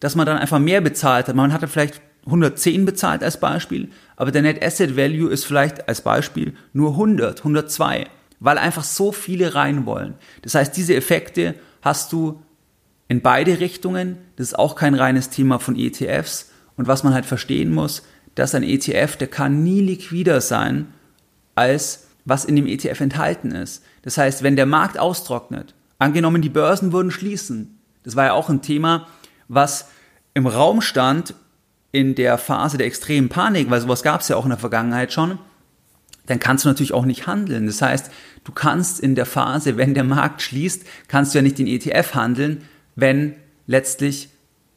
dass 0.00 0.16
man 0.16 0.26
dann 0.26 0.38
einfach 0.38 0.58
mehr 0.58 0.80
bezahlt 0.80 1.28
hat. 1.28 1.36
Man 1.36 1.52
hatte 1.52 1.68
vielleicht 1.68 2.02
110 2.26 2.86
bezahlt 2.86 3.22
als 3.22 3.38
Beispiel, 3.38 3.88
aber 4.16 4.32
der 4.32 4.42
Net 4.42 4.64
Asset 4.64 4.96
Value 4.96 5.30
ist 5.30 5.44
vielleicht 5.44 5.86
als 5.88 6.00
Beispiel 6.00 6.54
nur 6.72 6.90
100, 6.90 7.38
102, 7.38 8.08
weil 8.44 8.58
einfach 8.58 8.84
so 8.84 9.10
viele 9.10 9.54
rein 9.54 9.86
wollen. 9.86 10.14
Das 10.42 10.54
heißt, 10.54 10.76
diese 10.76 10.94
Effekte 10.94 11.54
hast 11.80 12.12
du 12.12 12.42
in 13.08 13.22
beide 13.22 13.58
Richtungen. 13.58 14.18
Das 14.36 14.48
ist 14.48 14.58
auch 14.58 14.76
kein 14.76 14.94
reines 14.94 15.30
Thema 15.30 15.58
von 15.58 15.76
ETFs. 15.76 16.50
Und 16.76 16.86
was 16.86 17.04
man 17.04 17.14
halt 17.14 17.24
verstehen 17.24 17.72
muss, 17.72 18.02
dass 18.34 18.54
ein 18.54 18.62
ETF, 18.62 19.16
der 19.16 19.28
kann 19.28 19.62
nie 19.62 19.80
liquider 19.80 20.42
sein, 20.42 20.92
als 21.54 22.08
was 22.26 22.44
in 22.44 22.56
dem 22.56 22.66
ETF 22.66 23.00
enthalten 23.00 23.52
ist. 23.52 23.82
Das 24.02 24.18
heißt, 24.18 24.42
wenn 24.42 24.56
der 24.56 24.66
Markt 24.66 24.98
austrocknet, 24.98 25.74
angenommen 25.98 26.42
die 26.42 26.50
Börsen 26.50 26.92
würden 26.92 27.10
schließen, 27.10 27.78
das 28.02 28.14
war 28.14 28.26
ja 28.26 28.32
auch 28.34 28.50
ein 28.50 28.60
Thema, 28.60 29.06
was 29.48 29.88
im 30.34 30.46
Raum 30.46 30.82
stand 30.82 31.34
in 31.92 32.14
der 32.14 32.36
Phase 32.36 32.76
der 32.76 32.88
extremen 32.88 33.30
Panik, 33.30 33.70
weil 33.70 33.80
sowas 33.80 34.02
gab 34.02 34.20
es 34.20 34.28
ja 34.28 34.36
auch 34.36 34.44
in 34.44 34.50
der 34.50 34.58
Vergangenheit 34.58 35.12
schon, 35.14 35.38
dann 36.26 36.40
kannst 36.40 36.64
du 36.64 36.68
natürlich 36.68 36.94
auch 36.94 37.04
nicht 37.04 37.26
handeln. 37.26 37.66
Das 37.66 37.82
heißt, 37.82 38.10
du 38.44 38.52
kannst 38.52 39.00
in 39.00 39.14
der 39.14 39.26
Phase, 39.26 39.76
wenn 39.76 39.94
der 39.94 40.04
Markt 40.04 40.42
schließt, 40.42 40.84
kannst 41.08 41.34
du 41.34 41.38
ja 41.38 41.42
nicht 41.42 41.58
den 41.58 41.66
ETF 41.66 42.14
handeln, 42.14 42.62
wenn 42.96 43.34
letztlich 43.66 44.28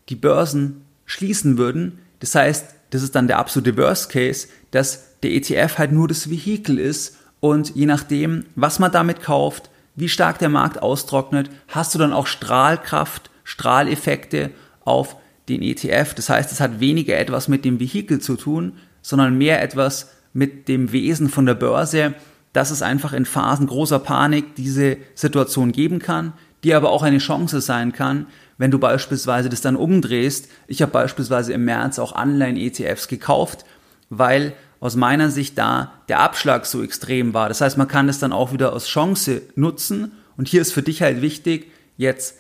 die 0.10 0.16
Börsen 0.16 0.82
schließen 1.06 1.58
würden. 1.58 2.00
Das 2.20 2.36
heißt, 2.36 2.66
das 2.90 3.04
ist 3.04 3.16
dann 3.16 3.28
der 3.28 3.40
absolute 3.40 3.78
Worst 3.78 4.10
Case, 4.10 4.48
dass 4.72 5.20
der 5.24 5.32
ETF 5.32 5.78
halt 5.78 5.92
nur 5.92 6.08
das 6.08 6.30
Vehikel 6.30 6.80
ist 6.80 7.18
und 7.40 7.76
je 7.76 7.86
nachdem, 7.86 8.46
was 8.56 8.80
man 8.80 8.92
damit 8.92 9.22
kauft, 9.22 9.70
wie 9.96 10.10
stark 10.10 10.40
der 10.40 10.50
Markt 10.50 10.82
austrocknet, 10.82 11.50
hast 11.68 11.94
du 11.96 12.00
dann 12.00 12.14
auch 12.14 12.28
Strahlkraft, 12.28 13.32
Strahleffekte 13.44 14.52
auf 14.86 15.16
den 15.50 15.62
ETF. 15.62 16.14
Das 16.14 16.30
heißt, 16.30 16.52
es 16.52 16.60
hat 16.60 16.80
weniger 16.80 17.18
etwas 17.18 17.48
mit 17.48 17.66
dem 17.66 17.80
Vehikel 17.80 18.20
zu 18.20 18.36
tun, 18.36 18.74
sondern 19.02 19.38
mehr 19.38 19.62
etwas 19.62 20.12
mit 20.38 20.68
dem 20.68 20.92
Wesen 20.92 21.30
von 21.30 21.48
der 21.48 21.56
Börse, 21.56 22.14
dass 22.54 22.70
es 22.70 22.84
einfach 22.84 23.12
in 23.12 23.26
Phasen 23.26 23.66
großer 23.66 23.98
Panik 23.98 24.54
diese 24.54 24.98
Situation 25.16 25.72
geben 25.72 25.98
kann, 25.98 26.34
die 26.64 26.76
aber 26.76 26.92
auch 26.92 27.02
eine 27.02 27.18
Chance 27.18 27.60
sein 27.60 27.92
kann, 27.92 28.28
wenn 28.60 28.70
du 28.70 28.78
beispielsweise 28.78 29.50
das 29.50 29.62
dann 29.62 29.76
umdrehst. 29.76 30.48
Ich 30.68 30.84
habe 30.84 30.92
beispielsweise 30.92 31.54
im 31.54 31.66
März 31.66 31.98
auch 31.98 32.14
Anleihen-ETFs 32.14 33.08
gekauft, 33.08 33.66
weil 34.12 34.54
aus 34.80 34.96
meiner 34.96 35.32
Sicht 35.32 35.58
da 35.58 35.94
der 36.08 36.20
Abschlag 36.20 36.68
so 36.68 36.84
extrem 36.84 37.34
war. 37.34 37.50
Das 37.50 37.62
heißt, 37.62 37.80
man 37.80 37.88
kann 37.88 38.08
es 38.08 38.20
dann 38.20 38.32
auch 38.32 38.54
wieder 38.54 38.74
als 38.74 38.88
Chance 38.88 39.42
nutzen. 39.56 40.12
Und 40.38 40.48
hier 40.48 40.62
ist 40.62 40.72
für 40.72 40.84
dich 40.84 41.02
halt 41.02 41.24
wichtig, 41.24 41.72
jetzt 41.98 42.36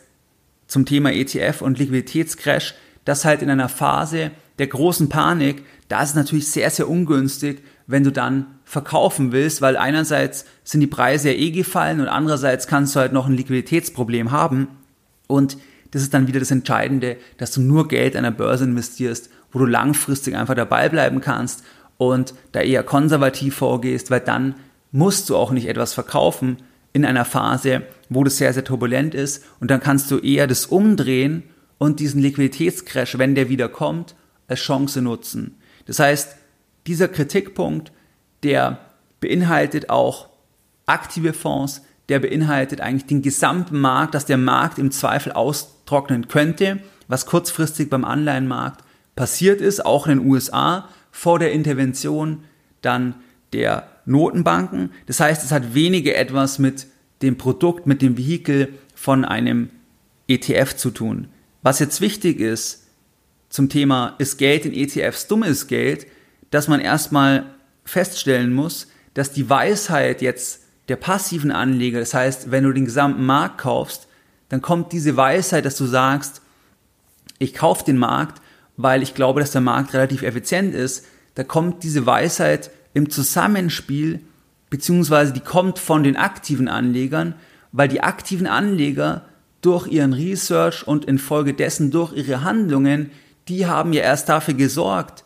zum 0.68 0.86
Thema 0.86 1.12
ETF 1.12 1.64
und 1.64 1.80
Liquiditätscrash, 1.80 2.76
dass 3.06 3.26
halt 3.26 3.42
in 3.42 3.50
einer 3.50 3.70
Phase 3.70 4.30
der 4.60 4.68
großen 4.68 5.10
Panik, 5.10 5.64
da 5.88 6.04
ist 6.04 6.10
es 6.10 6.16
natürlich 6.16 6.48
sehr, 6.48 6.70
sehr 6.70 6.88
ungünstig, 6.90 7.64
wenn 7.88 8.04
du 8.04 8.12
dann 8.12 8.46
verkaufen 8.66 9.32
willst, 9.32 9.62
weil 9.62 9.78
einerseits 9.78 10.46
sind 10.64 10.82
die 10.82 10.88
Preise 10.88 11.32
ja 11.32 11.38
eh 11.38 11.52
gefallen 11.52 12.02
und 12.02 12.10
andererseits 12.10 12.68
kannst 12.68 12.96
du 12.96 13.00
halt 13.00 13.14
noch 13.14 13.28
ein 13.28 13.34
Liquiditätsproblem 13.34 14.32
haben. 14.32 14.68
Und 15.26 15.58
das 15.92 16.02
ist 16.02 16.14
dann 16.14 16.28
wieder 16.28 16.42
das 16.42 16.52
Entscheidende, 16.52 17.16
dass 17.38 17.52
du 17.52 17.62
nur 17.62 17.88
Geld 17.88 18.18
an 18.18 18.24
der 18.24 18.32
Börse 18.32 18.66
investierst, 18.66 19.30
wo 19.52 19.60
du 19.60 19.66
langfristig 19.66 20.36
einfach 20.36 20.56
dabei 20.56 20.90
bleiben 20.90 21.22
kannst 21.22 21.64
und 21.98 22.34
da 22.52 22.60
eher 22.60 22.84
konservativ 22.84 23.56
vorgehst, 23.56 24.12
weil 24.12 24.20
dann 24.20 24.56
musst 24.92 25.30
du 25.30 25.38
auch 25.38 25.52
nicht 25.52 25.68
etwas 25.68 25.94
verkaufen 25.94 26.58
in 26.92 27.06
einer 27.06 27.26
Phase, 27.26 27.84
wo 28.10 28.24
das 28.24 28.38
sehr, 28.38 28.54
sehr 28.54 28.66
turbulent 28.66 29.16
ist 29.16 29.46
und 29.62 29.72
dann 29.72 29.80
kannst 29.80 30.12
du 30.12 30.18
eher 30.18 30.48
das 30.48 30.66
umdrehen 30.66 31.44
und 31.78 32.02
diesen 32.02 32.22
Liquiditätscrash, 32.22 33.18
wenn 33.18 33.36
der 33.36 33.50
wieder 33.50 33.70
kommt, 33.70 34.16
als 34.48 34.60
Chance 34.60 35.02
nutzen. 35.02 35.56
Das 35.86 36.00
heißt, 36.00 36.36
dieser 36.88 37.08
Kritikpunkt, 37.08 37.92
der 38.44 38.80
beinhaltet 39.20 39.90
auch 39.90 40.30
aktive 40.86 41.34
Fonds, 41.34 41.82
der 42.10 42.20
beinhaltet 42.20 42.82
eigentlich 42.82 43.06
den 43.06 43.22
gesamten 43.22 43.80
Markt, 43.80 44.16
dass 44.16 44.26
der 44.26 44.38
Markt 44.38 44.80
im 44.80 44.92
Zweifel 44.92 45.34
austrocknen 45.34 46.28
könnte, 46.28 46.80
was 47.08 47.26
kurzfristig 47.26 47.90
beim 47.90 48.06
Anleihenmarkt 48.06 48.84
passiert 49.16 49.62
ist, 49.62 49.86
auch 49.86 50.08
in 50.08 50.20
den 50.20 50.28
USA 50.30 50.88
vor 51.12 51.40
der 51.40 51.52
Intervention 51.52 52.44
dann 52.82 53.16
der 53.54 53.90
Notenbanken. 54.06 54.92
Das 55.08 55.20
heißt, 55.20 55.44
es 55.44 55.52
hat 55.52 55.74
weniger 55.74 56.16
etwas 56.16 56.60
mit 56.60 56.88
dem 57.22 57.38
Produkt, 57.38 57.88
mit 57.88 58.02
dem 58.02 58.18
Vehikel 58.18 58.74
von 58.96 59.26
einem 59.26 59.70
ETF 60.28 60.76
zu 60.76 60.92
tun. 60.92 61.28
Was 61.62 61.80
jetzt 61.80 62.02
wichtig 62.02 62.40
ist 62.40 62.88
zum 63.50 63.70
Thema, 63.70 64.16
ist 64.20 64.38
Geld 64.38 64.66
in 64.66 64.74
ETFs 64.74 65.28
dummes 65.28 65.68
Geld, 65.68 66.06
dass 66.52 66.68
man 66.68 66.80
erstmal 66.80 67.46
feststellen 67.84 68.54
muss, 68.54 68.88
dass 69.14 69.32
die 69.32 69.50
Weisheit 69.50 70.22
jetzt 70.22 70.64
der 70.90 70.96
passiven 70.96 71.52
Anleger, 71.52 72.00
das 72.00 72.14
heißt, 72.14 72.52
wenn 72.52 72.64
du 72.64 72.72
den 72.72 72.86
gesamten 72.86 73.26
Markt 73.26 73.58
kaufst, 73.60 74.08
dann 74.50 74.62
kommt 74.62 74.94
diese 74.94 75.18
Weisheit, 75.18 75.66
dass 75.66 75.78
du 75.78 75.86
sagst, 75.86 76.42
ich 77.40 77.54
kaufe 77.54 77.84
den 77.84 77.98
Markt, 77.98 78.42
weil 78.78 79.04
ich 79.04 79.14
glaube, 79.14 79.42
dass 79.42 79.52
der 79.52 79.62
Markt 79.62 79.94
relativ 79.94 80.24
effizient 80.24 80.74
ist, 80.74 81.06
da 81.36 81.44
kommt 81.44 81.84
diese 81.84 82.06
Weisheit 82.06 82.72
im 82.94 83.10
Zusammenspiel, 83.10 84.22
beziehungsweise 84.70 85.34
die 85.34 85.42
kommt 85.42 85.80
von 85.80 86.04
den 86.04 86.16
aktiven 86.16 86.68
Anlegern, 86.68 87.36
weil 87.72 87.88
die 87.88 88.02
aktiven 88.02 88.48
Anleger 88.48 89.26
durch 89.62 89.88
ihren 89.88 90.14
Research 90.14 90.88
und 90.88 91.06
infolgedessen 91.06 91.92
durch 91.92 92.14
ihre 92.14 92.44
Handlungen, 92.44 93.12
die 93.48 93.66
haben 93.66 93.94
ja 93.94 94.02
erst 94.02 94.30
dafür 94.30 94.54
gesorgt, 94.54 95.24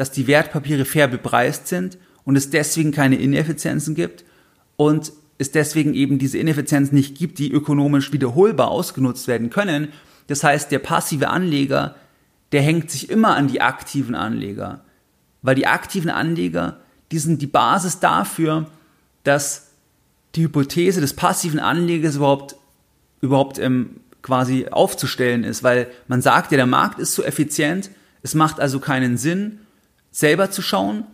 dass 0.00 0.10
die 0.10 0.26
Wertpapiere 0.26 0.86
fair 0.86 1.08
bepreist 1.08 1.66
sind 1.66 1.98
und 2.24 2.34
es 2.34 2.48
deswegen 2.48 2.90
keine 2.90 3.16
Ineffizienzen 3.16 3.94
gibt 3.94 4.24
und 4.76 5.12
es 5.36 5.52
deswegen 5.52 5.92
eben 5.92 6.18
diese 6.18 6.38
Ineffizienzen 6.38 6.94
nicht 6.94 7.18
gibt, 7.18 7.38
die 7.38 7.52
ökonomisch 7.52 8.10
wiederholbar 8.10 8.68
ausgenutzt 8.68 9.28
werden 9.28 9.50
können. 9.50 9.88
Das 10.26 10.42
heißt, 10.42 10.72
der 10.72 10.78
passive 10.78 11.28
Anleger, 11.28 11.96
der 12.52 12.62
hängt 12.62 12.90
sich 12.90 13.10
immer 13.10 13.36
an 13.36 13.48
die 13.48 13.60
aktiven 13.60 14.14
Anleger, 14.14 14.86
weil 15.42 15.54
die 15.54 15.66
aktiven 15.66 16.08
Anleger, 16.08 16.80
die 17.12 17.18
sind 17.18 17.42
die 17.42 17.46
Basis 17.46 18.00
dafür, 18.00 18.70
dass 19.22 19.72
die 20.34 20.44
Hypothese 20.44 21.02
des 21.02 21.12
passiven 21.12 21.60
Anlegers 21.60 22.16
überhaupt 22.16 22.56
überhaupt 23.20 23.58
ähm, 23.58 24.00
quasi 24.22 24.66
aufzustellen 24.70 25.44
ist, 25.44 25.62
weil 25.62 25.88
man 26.08 26.22
sagt 26.22 26.52
ja, 26.52 26.56
der 26.56 26.64
Markt 26.64 26.98
ist 27.00 27.14
so 27.14 27.22
effizient, 27.22 27.90
es 28.22 28.34
macht 28.34 28.60
also 28.60 28.80
keinen 28.80 29.18
Sinn, 29.18 29.58
selber 30.10 30.50
zu 30.50 30.62
schauen. 30.62 31.04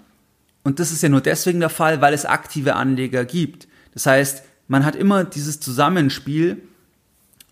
Und 0.62 0.80
das 0.80 0.92
ist 0.92 1.02
ja 1.02 1.08
nur 1.08 1.20
deswegen 1.20 1.60
der 1.60 1.68
Fall, 1.68 2.00
weil 2.00 2.14
es 2.14 2.24
aktive 2.24 2.74
Anleger 2.74 3.24
gibt. 3.24 3.68
Das 3.94 4.06
heißt, 4.06 4.42
man 4.68 4.84
hat 4.84 4.96
immer 4.96 5.24
dieses 5.24 5.60
Zusammenspiel. 5.60 6.62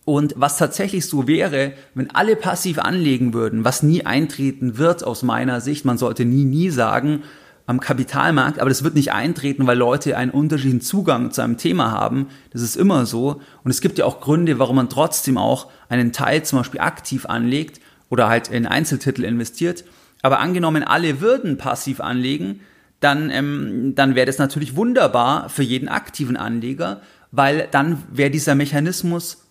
Und 0.05 0.35
was 0.37 0.59
tatsächlich 0.59 1.07
so 1.07 1.27
wäre, 1.27 1.73
wenn 1.95 2.11
alle 2.11 2.37
passiv 2.37 2.79
anlegen 2.79 3.33
würden, 3.33 3.65
was 3.65 3.83
nie 3.83 4.05
eintreten 4.05 4.77
wird 4.77 5.03
aus 5.03 5.23
meiner 5.23 5.63
Sicht, 5.63 5.87
man 5.87 5.97
sollte 5.97 6.27
nie, 6.27 6.45
nie 6.45 6.69
sagen, 6.69 7.23
am 7.67 7.81
Kapitalmarkt, 7.81 8.59
aber 8.59 8.69
das 8.69 8.85
wird 8.85 8.95
nicht 8.95 9.13
eintreten, 9.13 9.67
weil 9.67 9.79
Leute 9.79 10.19
einen 10.19 10.31
unterschiedlichen 10.31 10.83
Zugang 10.83 11.31
zu 11.31 11.41
einem 11.41 11.57
Thema 11.57 11.91
haben. 11.91 12.27
Das 12.51 12.61
ist 12.61 12.77
immer 12.77 13.07
so. 13.07 13.41
Und 13.63 13.71
es 13.71 13.81
gibt 13.81 13.97
ja 13.97 14.05
auch 14.05 14.21
Gründe, 14.21 14.59
warum 14.59 14.77
man 14.77 14.91
trotzdem 14.91 15.39
auch 15.39 15.71
einen 15.89 16.13
Teil 16.13 16.45
zum 16.45 16.59
Beispiel 16.59 16.81
aktiv 16.81 17.25
anlegt 17.25 17.81
oder 18.11 18.29
halt 18.29 18.49
in 18.49 18.67
Einzeltitel 18.67 19.25
investiert. 19.25 19.85
Aber 20.25 20.39
angenommen, 20.39 20.83
alle 20.83 21.21
würden 21.21 21.59
passiv 21.59 22.01
anlegen, 22.01 22.61
dann, 23.01 23.29
ähm, 23.29 23.93
dann 23.95 24.15
wäre 24.15 24.25
das 24.25 24.39
natürlich 24.39 24.75
wunderbar 24.75 25.51
für 25.51 25.63
jeden 25.63 25.87
aktiven 25.87 26.39
Anleger, 26.39 27.03
weil 27.31 27.69
dann 27.71 28.03
wäre 28.11 28.31
dieser 28.31 28.55
Mechanismus 28.55 29.45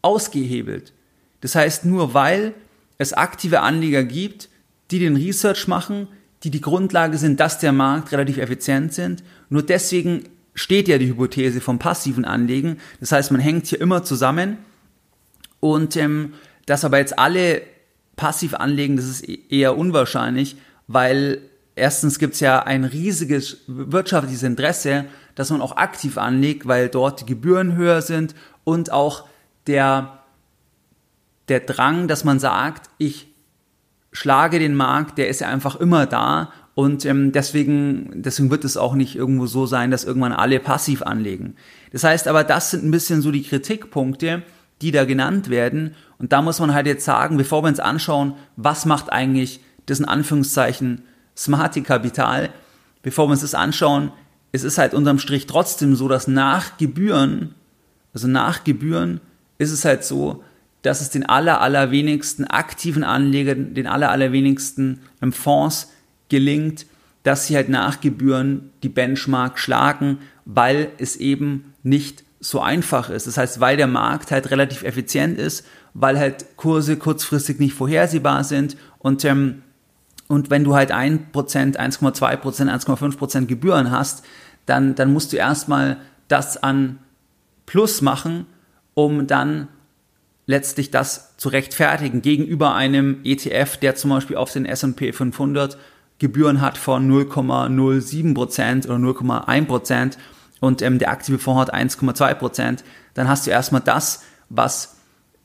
ausgehebelt. 0.00 0.92
Das 1.40 1.56
heißt, 1.56 1.86
nur 1.86 2.14
weil 2.14 2.54
es 2.98 3.12
aktive 3.12 3.62
Anleger 3.62 4.04
gibt, 4.04 4.48
die 4.92 5.00
den 5.00 5.16
Research 5.16 5.66
machen, 5.66 6.06
die 6.44 6.50
die 6.50 6.60
Grundlage 6.60 7.18
sind, 7.18 7.40
dass 7.40 7.58
der 7.58 7.72
Markt 7.72 8.12
relativ 8.12 8.38
effizient 8.38 8.94
sind. 8.94 9.24
Nur 9.48 9.64
deswegen 9.64 10.28
steht 10.54 10.86
ja 10.86 10.98
die 10.98 11.08
Hypothese 11.08 11.60
vom 11.60 11.80
passiven 11.80 12.24
Anlegen. 12.24 12.78
Das 13.00 13.10
heißt, 13.10 13.32
man 13.32 13.40
hängt 13.40 13.66
hier 13.66 13.80
immer 13.80 14.04
zusammen 14.04 14.58
und 15.58 15.96
ähm, 15.96 16.34
dass 16.66 16.84
aber 16.84 16.98
jetzt 16.98 17.18
alle 17.18 17.62
passiv 18.16 18.54
anlegen, 18.54 18.96
das 18.96 19.06
ist 19.06 19.28
e-, 19.28 19.38
eher 19.48 19.76
unwahrscheinlich, 19.76 20.56
weil 20.86 21.40
erstens 21.74 22.18
gibt 22.18 22.34
es 22.34 22.40
ja 22.40 22.62
ein 22.62 22.84
riesiges 22.84 23.58
wirtschaftliches 23.66 24.42
Interesse, 24.42 25.06
dass 25.34 25.50
man 25.50 25.62
auch 25.62 25.76
aktiv 25.76 26.18
anlegt, 26.18 26.66
weil 26.66 26.88
dort 26.88 27.20
die 27.20 27.26
Gebühren 27.26 27.76
höher 27.76 28.02
sind 28.02 28.34
und 28.64 28.92
auch 28.92 29.26
der, 29.66 30.18
der 31.48 31.60
Drang, 31.60 32.08
dass 32.08 32.24
man 32.24 32.38
sagt, 32.38 32.90
ich 32.98 33.28
schlage 34.12 34.58
den 34.58 34.74
Markt, 34.74 35.16
der 35.16 35.28
ist 35.28 35.40
ja 35.40 35.48
einfach 35.48 35.76
immer 35.76 36.06
da 36.06 36.52
und 36.74 37.04
ähm, 37.04 37.32
deswegen, 37.32 38.22
deswegen 38.22 38.50
wird 38.50 38.64
es 38.64 38.76
auch 38.76 38.94
nicht 38.94 39.14
irgendwo 39.14 39.46
so 39.46 39.66
sein, 39.66 39.90
dass 39.90 40.04
irgendwann 40.04 40.32
alle 40.32 40.58
passiv 40.58 41.02
anlegen. 41.02 41.56
Das 41.92 42.04
heißt 42.04 42.28
aber, 42.28 42.44
das 42.44 42.70
sind 42.70 42.84
ein 42.84 42.90
bisschen 42.90 43.20
so 43.20 43.30
die 43.30 43.42
Kritikpunkte, 43.42 44.42
die 44.80 44.90
da 44.90 45.04
genannt 45.04 45.50
werden. 45.50 45.94
Und 46.22 46.32
da 46.32 46.40
muss 46.40 46.60
man 46.60 46.72
halt 46.72 46.86
jetzt 46.86 47.04
sagen, 47.04 47.36
bevor 47.36 47.64
wir 47.64 47.68
uns 47.68 47.80
anschauen, 47.80 48.34
was 48.54 48.86
macht 48.86 49.12
eigentlich 49.12 49.58
das 49.86 49.98
in 49.98 50.04
Anführungszeichen 50.04 51.02
smarte 51.36 51.82
Kapital, 51.82 52.50
bevor 53.02 53.26
wir 53.26 53.32
uns 53.32 53.40
das 53.40 53.56
anschauen, 53.56 54.12
es 54.52 54.62
ist 54.62 54.78
halt 54.78 54.94
unterm 54.94 55.18
Strich 55.18 55.48
trotzdem 55.48 55.96
so, 55.96 56.06
dass 56.06 56.28
nach 56.28 56.76
Gebühren, 56.76 57.56
also 58.14 58.28
nach 58.28 58.62
Gebühren 58.62 59.20
ist 59.58 59.72
es 59.72 59.84
halt 59.84 60.04
so, 60.04 60.44
dass 60.82 61.00
es 61.00 61.10
den 61.10 61.28
aller, 61.28 61.60
allerwenigsten 61.60 62.44
aktiven 62.44 63.02
Anlegern, 63.02 63.74
den 63.74 63.88
aller, 63.88 64.12
allerwenigsten 64.12 65.00
Fonds 65.32 65.90
gelingt, 66.28 66.86
dass 67.24 67.48
sie 67.48 67.56
halt 67.56 67.68
nach 67.68 68.00
Gebühren 68.00 68.70
die 68.84 68.88
Benchmark 68.88 69.58
schlagen, 69.58 70.18
weil 70.44 70.92
es 70.98 71.16
eben 71.16 71.74
nicht 71.82 72.22
so 72.38 72.60
einfach 72.60 73.10
ist. 73.10 73.26
Das 73.26 73.38
heißt, 73.38 73.58
weil 73.58 73.76
der 73.76 73.88
Markt 73.88 74.30
halt 74.30 74.52
relativ 74.52 74.84
effizient 74.84 75.36
ist, 75.36 75.64
weil 75.94 76.18
halt 76.18 76.56
Kurse 76.56 76.96
kurzfristig 76.96 77.58
nicht 77.58 77.74
vorhersehbar 77.74 78.44
sind 78.44 78.76
und 78.98 79.24
ähm, 79.24 79.62
und 80.28 80.48
wenn 80.48 80.64
du 80.64 80.74
halt 80.74 80.94
1%, 80.94 81.30
1,2%, 81.30 82.40
1,5% 82.40 83.46
Gebühren 83.46 83.90
hast, 83.90 84.24
dann, 84.64 84.94
dann 84.94 85.12
musst 85.12 85.34
du 85.34 85.36
erstmal 85.36 85.98
das 86.28 86.62
an 86.62 87.00
Plus 87.66 88.00
machen, 88.00 88.46
um 88.94 89.26
dann 89.26 89.68
letztlich 90.46 90.90
das 90.90 91.36
zu 91.36 91.50
rechtfertigen 91.50 92.22
gegenüber 92.22 92.74
einem 92.74 93.20
ETF, 93.24 93.76
der 93.76 93.94
zum 93.94 94.10
Beispiel 94.10 94.36
auf 94.36 94.52
den 94.52 94.64
S&P 94.64 95.12
500 95.12 95.76
Gebühren 96.18 96.60
hat 96.60 96.78
von 96.78 97.10
0,07% 97.10 98.86
oder 98.86 98.96
0,1% 98.96 100.16
und 100.60 100.80
ähm, 100.80 100.98
der 100.98 101.10
aktive 101.10 101.38
Fonds 101.38 101.60
hat 101.60 101.74
1,2%, 101.74 102.78
dann 103.14 103.28
hast 103.28 103.46
du 103.46 103.50
erstmal 103.50 103.80
das, 103.80 104.22
was 104.48 104.96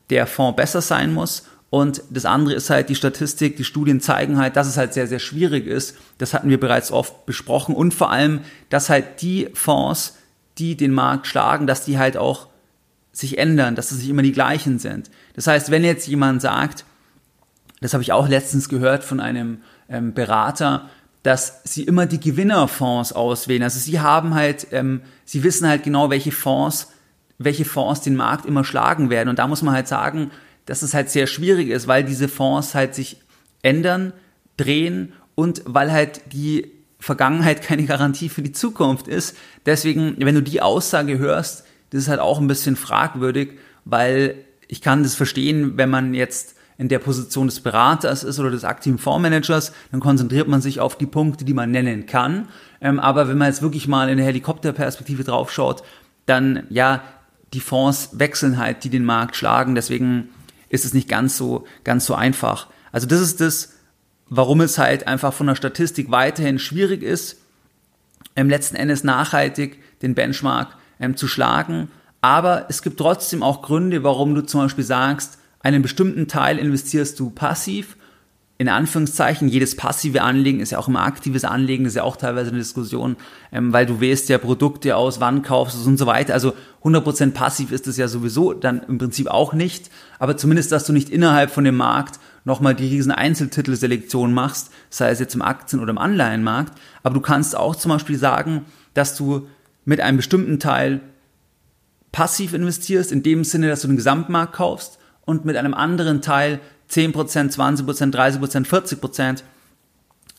der 0.09 0.27
Fonds 0.27 0.55
besser 0.55 0.81
sein 0.81 1.13
muss 1.13 1.43
und 1.69 2.01
das 2.09 2.25
andere 2.25 2.55
ist 2.55 2.69
halt 2.69 2.89
die 2.89 2.95
Statistik, 2.95 3.57
die 3.57 3.65
Studien 3.65 3.99
zeigen 3.99 4.37
halt, 4.37 4.55
dass 4.55 4.67
es 4.67 4.77
halt 4.77 4.93
sehr, 4.93 5.07
sehr 5.07 5.19
schwierig 5.19 5.67
ist. 5.67 5.97
Das 6.17 6.33
hatten 6.33 6.49
wir 6.49 6.59
bereits 6.59 6.91
oft 6.91 7.25
besprochen. 7.25 7.75
Und 7.75 7.93
vor 7.93 8.09
allem, 8.09 8.41
dass 8.69 8.89
halt 8.89 9.21
die 9.21 9.49
Fonds, 9.53 10.17
die 10.57 10.77
den 10.77 10.93
Markt 10.93 11.27
schlagen, 11.27 11.67
dass 11.67 11.83
die 11.83 11.97
halt 11.97 12.15
auch 12.15 12.47
sich 13.11 13.37
ändern, 13.37 13.75
dass 13.75 13.91
es 13.91 13.99
nicht 13.99 14.09
immer 14.09 14.21
die 14.21 14.31
gleichen 14.31 14.79
sind. 14.79 15.09
Das 15.33 15.47
heißt, 15.47 15.69
wenn 15.69 15.83
jetzt 15.83 16.07
jemand 16.07 16.41
sagt, 16.41 16.85
das 17.81 17.93
habe 17.93 18.01
ich 18.01 18.13
auch 18.13 18.27
letztens 18.27 18.69
gehört 18.69 19.03
von 19.03 19.19
einem 19.19 19.61
ähm, 19.89 20.13
Berater, 20.13 20.89
dass 21.23 21.61
sie 21.63 21.83
immer 21.83 22.05
die 22.05 22.19
Gewinnerfonds 22.19 23.11
auswählen. 23.11 23.63
Also 23.63 23.79
sie 23.79 23.99
haben 23.99 24.35
halt, 24.35 24.67
ähm, 24.71 25.01
sie 25.25 25.43
wissen 25.43 25.67
halt 25.67 25.83
genau, 25.83 26.09
welche 26.09 26.31
Fonds, 26.31 26.87
welche 27.37 27.65
Fonds 27.65 28.01
den 28.01 28.15
Markt 28.15 28.45
immer 28.45 28.63
schlagen 28.63 29.09
werden. 29.09 29.29
Und 29.29 29.39
da 29.39 29.47
muss 29.47 29.61
man 29.61 29.73
halt 29.73 29.87
sagen, 29.87 30.31
dass 30.65 30.81
es 30.81 30.93
halt 30.93 31.09
sehr 31.09 31.27
schwierig 31.27 31.69
ist, 31.69 31.87
weil 31.87 32.03
diese 32.03 32.27
Fonds 32.27 32.75
halt 32.75 32.95
sich 32.95 33.17
ändern, 33.61 34.13
drehen 34.57 35.13
und 35.35 35.61
weil 35.65 35.91
halt 35.91 36.33
die 36.33 36.71
Vergangenheit 36.99 37.61
keine 37.63 37.85
Garantie 37.85 38.29
für 38.29 38.41
die 38.41 38.51
Zukunft 38.51 39.07
ist. 39.07 39.35
Deswegen, 39.65 40.15
wenn 40.19 40.35
du 40.35 40.41
die 40.41 40.61
Aussage 40.61 41.17
hörst, 41.19 41.65
das 41.89 42.03
ist 42.03 42.09
halt 42.09 42.19
auch 42.19 42.39
ein 42.39 42.47
bisschen 42.47 42.75
fragwürdig, 42.75 43.57
weil 43.85 44.35
ich 44.67 44.81
kann 44.81 45.03
das 45.03 45.15
verstehen, 45.15 45.77
wenn 45.77 45.89
man 45.89 46.13
jetzt 46.13 46.55
in 46.77 46.89
der 46.89 46.99
Position 46.99 47.47
des 47.47 47.61
Beraters 47.61 48.23
ist 48.23 48.39
oder 48.39 48.51
des 48.51 48.63
aktiven 48.63 48.99
Fondsmanagers, 48.99 49.71
dann 49.91 49.99
konzentriert 49.99 50.47
man 50.47 50.61
sich 50.61 50.79
auf 50.79 50.97
die 50.97 51.07
Punkte, 51.07 51.43
die 51.43 51.53
man 51.53 51.71
nennen 51.71 52.05
kann. 52.05 52.49
Ähm, 52.81 52.99
aber 52.99 53.27
wenn 53.27 53.37
man 53.37 53.47
jetzt 53.47 53.61
wirklich 53.61 53.87
mal 53.87 54.09
in 54.09 54.17
der 54.17 54.25
Helikopterperspektive 54.27 55.23
draufschaut, 55.23 55.81
dann 56.27 56.63
ja, 56.69 57.01
die 57.53 57.59
Fonds 57.59 58.09
wechseln 58.13 58.57
halt, 58.57 58.83
die 58.83 58.89
den 58.89 59.05
Markt 59.05 59.35
schlagen. 59.35 59.75
Deswegen 59.75 60.29
ist 60.69 60.85
es 60.85 60.93
nicht 60.93 61.07
ganz 61.07 61.37
so, 61.37 61.65
ganz 61.83 62.05
so 62.05 62.15
einfach. 62.15 62.67
Also 62.91 63.07
das 63.07 63.21
ist 63.21 63.41
das, 63.41 63.73
warum 64.29 64.61
es 64.61 64.77
halt 64.77 65.07
einfach 65.07 65.33
von 65.33 65.47
der 65.47 65.55
Statistik 65.55 66.11
weiterhin 66.11 66.59
schwierig 66.59 67.03
ist, 67.03 67.37
im 68.35 68.49
letzten 68.49 68.75
Endes 68.75 69.03
nachhaltig 69.03 69.79
den 70.01 70.13
Benchmark 70.13 70.75
ähm, 70.99 71.15
zu 71.15 71.27
schlagen. 71.27 71.89
Aber 72.21 72.65
es 72.69 72.81
gibt 72.81 72.97
trotzdem 72.97 73.43
auch 73.43 73.61
Gründe, 73.61 74.03
warum 74.03 74.35
du 74.35 74.41
zum 74.41 74.61
Beispiel 74.61 74.83
sagst, 74.83 75.37
einen 75.59 75.81
bestimmten 75.81 76.27
Teil 76.27 76.59
investierst 76.59 77.19
du 77.19 77.29
passiv 77.29 77.97
in 78.59 78.69
Anführungszeichen, 78.69 79.47
jedes 79.47 79.75
passive 79.75 80.23
Anlegen 80.23 80.59
ist 80.59 80.71
ja 80.71 80.79
auch 80.79 80.87
immer 80.87 81.03
aktives 81.03 81.45
Anlegen, 81.45 81.85
ist 81.85 81.95
ja 81.95 82.01
auch 82.01 82.17
teilweise 82.17 82.49
eine 82.49 82.57
Diskussion, 82.57 83.15
ähm, 83.51 83.71
weil 83.71 83.85
du 83.85 83.99
wählst 83.99 84.29
ja 84.29 84.39
Produkte 84.39 84.95
aus, 84.95 85.19
wann 85.19 85.43
kaufst 85.43 85.75
du 85.75 85.81
es 85.81 85.85
und 85.85 85.97
so 85.97 86.07
weiter. 86.07 86.33
Also 86.33 86.53
100% 86.83 87.31
passiv 87.31 87.71
ist 87.71 87.85
es 87.85 87.97
ja 87.97 88.07
sowieso 88.07 88.53
dann 88.53 88.81
im 88.87 88.97
Prinzip 88.97 89.27
auch 89.27 89.53
nicht, 89.53 89.91
aber 90.17 90.37
zumindest, 90.37 90.71
dass 90.71 90.85
du 90.85 90.93
nicht 90.93 91.09
innerhalb 91.09 91.51
von 91.51 91.65
dem 91.65 91.77
Markt 91.77 92.19
nochmal 92.45 92.73
die 92.73 92.87
riesen 92.87 93.11
Einzeltitelselektion 93.11 94.33
machst, 94.33 94.71
sei 94.89 95.11
es 95.11 95.19
jetzt 95.19 95.35
im 95.35 95.43
Aktien- 95.43 95.81
oder 95.81 95.91
im 95.91 95.97
Anleihenmarkt, 95.99 96.73
aber 97.03 97.13
du 97.13 97.21
kannst 97.21 97.55
auch 97.55 97.75
zum 97.75 97.91
Beispiel 97.91 98.17
sagen, 98.17 98.65
dass 98.95 99.15
du 99.15 99.47
mit 99.85 100.01
einem 100.01 100.17
bestimmten 100.17 100.59
Teil 100.59 101.01
passiv 102.11 102.53
investierst, 102.53 103.11
in 103.11 103.21
dem 103.21 103.43
Sinne, 103.43 103.67
dass 103.67 103.81
du 103.81 103.87
den 103.87 103.97
Gesamtmarkt 103.97 104.53
kaufst 104.53 104.97
und 105.25 105.45
mit 105.45 105.57
einem 105.57 105.75
anderen 105.75 106.21
Teil 106.21 106.59
10%, 106.89 107.13
20%, 107.13 108.11
30%, 108.11 108.65
40%, 108.65 109.43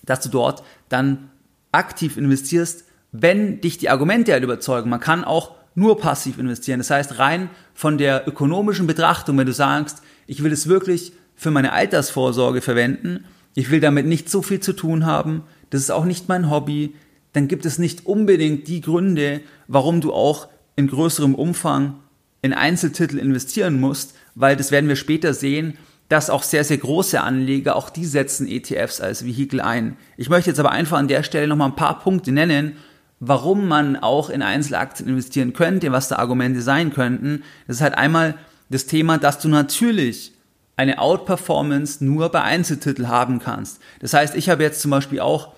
dass 0.04 0.20
du 0.20 0.28
dort 0.28 0.62
dann 0.88 1.30
aktiv 1.72 2.16
investierst, 2.16 2.84
wenn 3.12 3.61
dich 3.61 3.78
die 3.78 3.90
Argumente 3.90 4.32
halt 4.32 4.44
überzeugen. 4.44 4.90
Man 4.90 5.00
kann 5.00 5.24
auch 5.24 5.54
nur 5.74 5.98
passiv 5.98 6.38
investieren. 6.38 6.80
Das 6.80 6.90
heißt, 6.90 7.18
rein 7.18 7.50
von 7.74 7.98
der 7.98 8.26
ökonomischen 8.26 8.87
Betrachtung, 8.87 9.38
wenn 9.38 9.46
du 9.46 9.52
sagst, 9.52 10.02
ich 10.26 10.42
will 10.42 10.52
es 10.52 10.68
wirklich 10.68 11.12
für 11.37 11.50
meine 11.50 11.72
Altersvorsorge 11.72 12.61
verwenden, 12.61 13.24
ich 13.54 13.70
will 13.70 13.80
damit 13.80 14.06
nicht 14.06 14.28
so 14.28 14.42
viel 14.42 14.61
zu 14.61 14.72
tun 14.72 15.06
haben, 15.06 15.44
das 15.70 15.82
ist 15.82 15.90
auch 15.90 16.04
nicht 16.04 16.28
mein 16.28 16.50
Hobby, 16.50 16.94
dann 17.32 17.48
gibt 17.48 17.66
es 17.66 17.78
nicht 17.78 18.06
unbedingt 18.06 18.66
die 18.68 18.80
Gründe, 18.80 19.40
warum 19.68 20.00
du 20.00 20.12
auch 20.12 20.48
in 20.76 20.88
größerem 20.88 21.34
Umfang 21.34 21.94
in 22.42 22.52
Einzeltitel 22.52 23.18
investieren 23.18 23.80
musst, 23.80 24.14
weil 24.34 24.56
das 24.56 24.70
werden 24.70 24.88
wir 24.88 24.96
später 24.96 25.34
sehen, 25.34 25.76
dass 26.09 26.31
auch 26.31 26.42
sehr, 26.42 26.64
sehr 26.64 26.79
große 26.79 27.21
Anleger, 27.21 27.77
auch 27.77 27.90
die 27.90 28.07
setzen 28.07 28.49
ETFs 28.49 29.01
als 29.01 29.25
Vehikel 29.25 29.61
ein. 29.61 29.97
Ich 30.16 30.31
möchte 30.31 30.51
jetzt 30.51 30.61
aber 30.61 30.71
einfach 30.71 30.99
an 30.99 31.09
der 31.09 31.23
Stelle 31.23 31.47
nochmal 31.47 31.68
ein 31.68 31.77
paar 31.77 32.01
Punkte 32.01 32.33
nennen, 32.33 32.77
warum 33.21 33.68
man 33.68 33.97
auch 33.97 34.31
in 34.31 34.42
Einzelaktien 34.42 35.09
investieren 35.09 35.53
könnte, 35.53 35.92
was 35.92 36.09
da 36.09 36.16
Argumente 36.16 36.62
sein 36.62 36.92
könnten. 36.92 37.42
Das 37.66 37.77
ist 37.77 37.83
halt 37.83 37.99
einmal 37.99 38.35
das 38.71 38.87
Thema, 38.87 39.18
dass 39.18 39.40
du 39.40 39.49
natürlich 39.49 40.33
eine 40.77 41.01
Outperformance 41.01 42.05
nur 42.05 42.31
bei 42.31 42.42
Einzeltitel 42.42 43.09
haben 43.09 43.40
kannst. 43.40 43.81
Das 44.01 44.14
heißt, 44.14 44.37
ich 44.37 44.49
habe 44.49 44.62
jetzt 44.62 44.81
zum 44.81 44.92
Beispiel 44.92 45.21
auch 45.21 45.53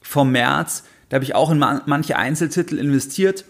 vom 0.00 0.32
März, 0.32 0.84
da 1.08 1.16
habe 1.16 1.24
ich 1.24 1.34
auch 1.34 1.50
in 1.50 1.58
manche 1.58 2.16
Einzeltitel 2.16 2.78
investiert. 2.78 3.44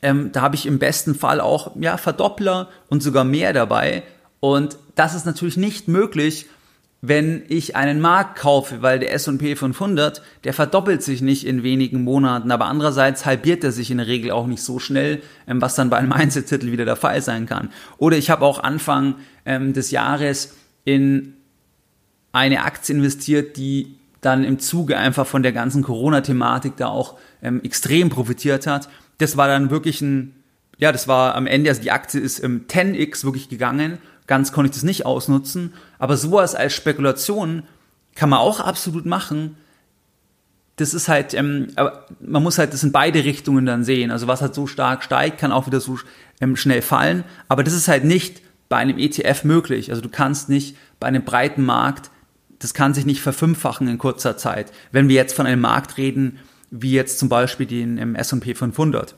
Ähm, 0.00 0.32
da 0.32 0.40
habe 0.40 0.54
ich 0.54 0.64
im 0.64 0.78
besten 0.78 1.14
Fall 1.14 1.38
auch 1.38 1.72
ja, 1.78 1.98
Verdoppler 1.98 2.70
und 2.88 3.02
sogar 3.02 3.24
mehr 3.24 3.52
dabei. 3.52 4.02
Und 4.42 4.76
das 4.96 5.14
ist 5.14 5.24
natürlich 5.24 5.56
nicht 5.56 5.86
möglich, 5.86 6.46
wenn 7.00 7.44
ich 7.46 7.76
einen 7.76 8.00
Markt 8.00 8.40
kaufe, 8.40 8.82
weil 8.82 8.98
der 8.98 9.14
S&P 9.14 9.54
500, 9.54 10.20
der 10.42 10.52
verdoppelt 10.52 11.00
sich 11.00 11.22
nicht 11.22 11.46
in 11.46 11.62
wenigen 11.62 12.02
Monaten, 12.02 12.50
aber 12.50 12.64
andererseits 12.64 13.24
halbiert 13.24 13.62
er 13.62 13.70
sich 13.70 13.92
in 13.92 13.98
der 13.98 14.08
Regel 14.08 14.32
auch 14.32 14.48
nicht 14.48 14.64
so 14.64 14.80
schnell, 14.80 15.22
ähm, 15.46 15.62
was 15.62 15.76
dann 15.76 15.90
bei 15.90 15.98
einem 15.98 16.12
Einzeltitel 16.12 16.72
wieder 16.72 16.84
der 16.84 16.96
Fall 16.96 17.22
sein 17.22 17.46
kann. 17.46 17.70
Oder 17.98 18.16
ich 18.16 18.30
habe 18.30 18.44
auch 18.44 18.58
Anfang 18.58 19.14
ähm, 19.46 19.74
des 19.74 19.92
Jahres 19.92 20.56
in 20.84 21.34
eine 22.32 22.64
Aktie 22.64 22.96
investiert, 22.96 23.56
die 23.56 23.94
dann 24.20 24.42
im 24.42 24.58
Zuge 24.58 24.96
einfach 24.98 25.26
von 25.26 25.44
der 25.44 25.52
ganzen 25.52 25.84
Corona-Thematik 25.84 26.76
da 26.76 26.88
auch 26.88 27.16
ähm, 27.42 27.62
extrem 27.62 28.10
profitiert 28.10 28.66
hat. 28.66 28.88
Das 29.18 29.36
war 29.36 29.46
dann 29.46 29.70
wirklich 29.70 30.00
ein, 30.00 30.34
ja, 30.78 30.90
das 30.90 31.06
war 31.06 31.36
am 31.36 31.46
Ende, 31.46 31.70
also 31.70 31.80
die 31.80 31.92
Aktie 31.92 32.20
ist 32.20 32.40
im 32.40 32.66
10x 32.66 33.22
wirklich 33.22 33.48
gegangen 33.48 33.98
Ganz 34.26 34.52
konnte 34.52 34.70
ich 34.70 34.74
das 34.74 34.84
nicht 34.84 35.06
ausnutzen. 35.06 35.74
Aber 35.98 36.16
sowas 36.16 36.54
als 36.54 36.74
Spekulation 36.74 37.64
kann 38.14 38.28
man 38.28 38.38
auch 38.38 38.60
absolut 38.60 39.06
machen. 39.06 39.56
das 40.76 40.94
ist 40.94 41.08
halt, 41.08 41.34
ähm, 41.34 41.68
man 42.20 42.42
muss 42.42 42.58
halt 42.58 42.72
das 42.72 42.82
in 42.82 42.92
beide 42.92 43.24
Richtungen 43.24 43.66
dann 43.66 43.84
sehen. 43.84 44.10
Also 44.10 44.26
was 44.26 44.40
halt 44.40 44.54
so 44.54 44.66
stark 44.66 45.04
steigt, 45.04 45.38
kann 45.38 45.52
auch 45.52 45.66
wieder 45.66 45.80
so 45.80 45.98
ähm, 46.40 46.56
schnell 46.56 46.82
fallen. 46.82 47.24
Aber 47.48 47.62
das 47.62 47.74
ist 47.74 47.88
halt 47.88 48.04
nicht 48.04 48.42
bei 48.68 48.78
einem 48.78 48.98
ETF 48.98 49.44
möglich. 49.44 49.90
Also 49.90 50.00
du 50.02 50.08
kannst 50.08 50.48
nicht 50.48 50.76
bei 50.98 51.06
einem 51.06 51.24
breiten 51.24 51.64
Markt, 51.64 52.10
das 52.58 52.74
kann 52.74 52.94
sich 52.94 53.04
nicht 53.04 53.20
verfünffachen 53.20 53.86
in 53.88 53.98
kurzer 53.98 54.36
Zeit. 54.36 54.72
Wenn 54.92 55.08
wir 55.08 55.16
jetzt 55.16 55.34
von 55.34 55.46
einem 55.46 55.60
Markt 55.60 55.98
reden, 55.98 56.38
wie 56.70 56.92
jetzt 56.92 57.18
zum 57.18 57.28
Beispiel 57.28 57.66
den 57.66 57.98
im 57.98 58.14
S&P 58.14 58.54
500. 58.54 59.14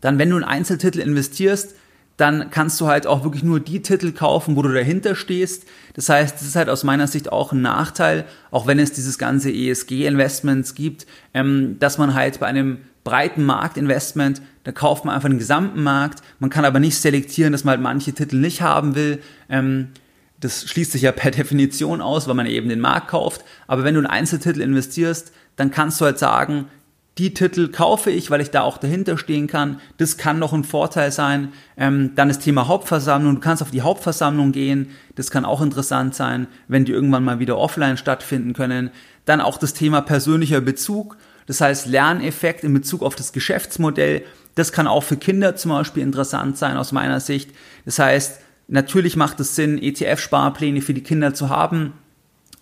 Dann, 0.00 0.18
wenn 0.18 0.30
du 0.30 0.36
in 0.36 0.44
Einzeltitel 0.44 1.00
investierst, 1.00 1.74
dann 2.16 2.50
kannst 2.50 2.80
du 2.80 2.86
halt 2.86 3.06
auch 3.06 3.24
wirklich 3.24 3.42
nur 3.42 3.58
die 3.58 3.82
Titel 3.82 4.12
kaufen, 4.12 4.54
wo 4.54 4.62
du 4.62 4.72
dahinter 4.72 5.16
stehst. 5.16 5.64
Das 5.94 6.08
heißt, 6.08 6.36
das 6.36 6.42
ist 6.42 6.56
halt 6.56 6.68
aus 6.68 6.84
meiner 6.84 7.08
Sicht 7.08 7.32
auch 7.32 7.52
ein 7.52 7.62
Nachteil, 7.62 8.24
auch 8.50 8.66
wenn 8.66 8.78
es 8.78 8.92
dieses 8.92 9.18
ganze 9.18 9.50
ESG-Investments 9.52 10.74
gibt, 10.74 11.06
ähm, 11.32 11.76
dass 11.80 11.98
man 11.98 12.14
halt 12.14 12.38
bei 12.40 12.46
einem 12.46 12.78
breiten 13.02 13.44
Marktinvestment, 13.44 14.40
da 14.62 14.72
kauft 14.72 15.04
man 15.04 15.14
einfach 15.14 15.28
den 15.28 15.38
gesamten 15.38 15.82
Markt. 15.82 16.22
Man 16.38 16.50
kann 16.50 16.64
aber 16.64 16.80
nicht 16.80 16.96
selektieren, 16.96 17.52
dass 17.52 17.64
man 17.64 17.72
halt 17.72 17.82
manche 17.82 18.12
Titel 18.12 18.36
nicht 18.36 18.62
haben 18.62 18.94
will. 18.94 19.20
Ähm, 19.48 19.88
das 20.40 20.68
schließt 20.68 20.92
sich 20.92 21.02
ja 21.02 21.12
per 21.12 21.30
Definition 21.32 22.00
aus, 22.00 22.28
weil 22.28 22.34
man 22.34 22.46
eben 22.46 22.68
den 22.68 22.80
Markt 22.80 23.08
kauft. 23.08 23.44
Aber 23.66 23.84
wenn 23.84 23.94
du 23.94 24.00
in 24.00 24.06
Einzeltitel 24.06 24.60
investierst, 24.60 25.32
dann 25.56 25.70
kannst 25.70 26.00
du 26.00 26.04
halt 26.04 26.18
sagen, 26.18 26.66
die 27.18 27.32
Titel 27.32 27.68
kaufe 27.68 28.10
ich, 28.10 28.30
weil 28.30 28.40
ich 28.40 28.50
da 28.50 28.62
auch 28.62 28.76
dahinter 28.76 29.16
stehen 29.16 29.46
kann. 29.46 29.80
Das 29.98 30.16
kann 30.16 30.40
noch 30.40 30.52
ein 30.52 30.64
Vorteil 30.64 31.12
sein. 31.12 31.52
Ähm, 31.76 32.12
dann 32.16 32.28
das 32.28 32.40
Thema 32.40 32.66
Hauptversammlung. 32.66 33.36
Du 33.36 33.40
kannst 33.40 33.62
auf 33.62 33.70
die 33.70 33.82
Hauptversammlung 33.82 34.50
gehen. 34.50 34.90
Das 35.14 35.30
kann 35.30 35.44
auch 35.44 35.62
interessant 35.62 36.16
sein, 36.16 36.48
wenn 36.66 36.84
die 36.84 36.92
irgendwann 36.92 37.22
mal 37.22 37.38
wieder 37.38 37.56
offline 37.56 37.96
stattfinden 37.96 38.52
können. 38.52 38.90
Dann 39.26 39.40
auch 39.40 39.58
das 39.58 39.74
Thema 39.74 40.00
persönlicher 40.00 40.60
Bezug. 40.60 41.16
Das 41.46 41.60
heißt 41.60 41.86
Lerneffekt 41.86 42.64
in 42.64 42.74
Bezug 42.74 43.02
auf 43.02 43.14
das 43.14 43.32
Geschäftsmodell. 43.32 44.24
Das 44.56 44.72
kann 44.72 44.88
auch 44.88 45.04
für 45.04 45.16
Kinder 45.16 45.54
zum 45.54 45.70
Beispiel 45.70 46.02
interessant 46.02 46.58
sein 46.58 46.76
aus 46.76 46.90
meiner 46.90 47.20
Sicht. 47.20 47.50
Das 47.84 48.00
heißt, 48.00 48.40
natürlich 48.66 49.14
macht 49.14 49.38
es 49.38 49.54
Sinn, 49.54 49.78
ETF-Sparpläne 49.78 50.80
für 50.80 50.94
die 50.94 51.02
Kinder 51.02 51.32
zu 51.32 51.48
haben 51.48 51.92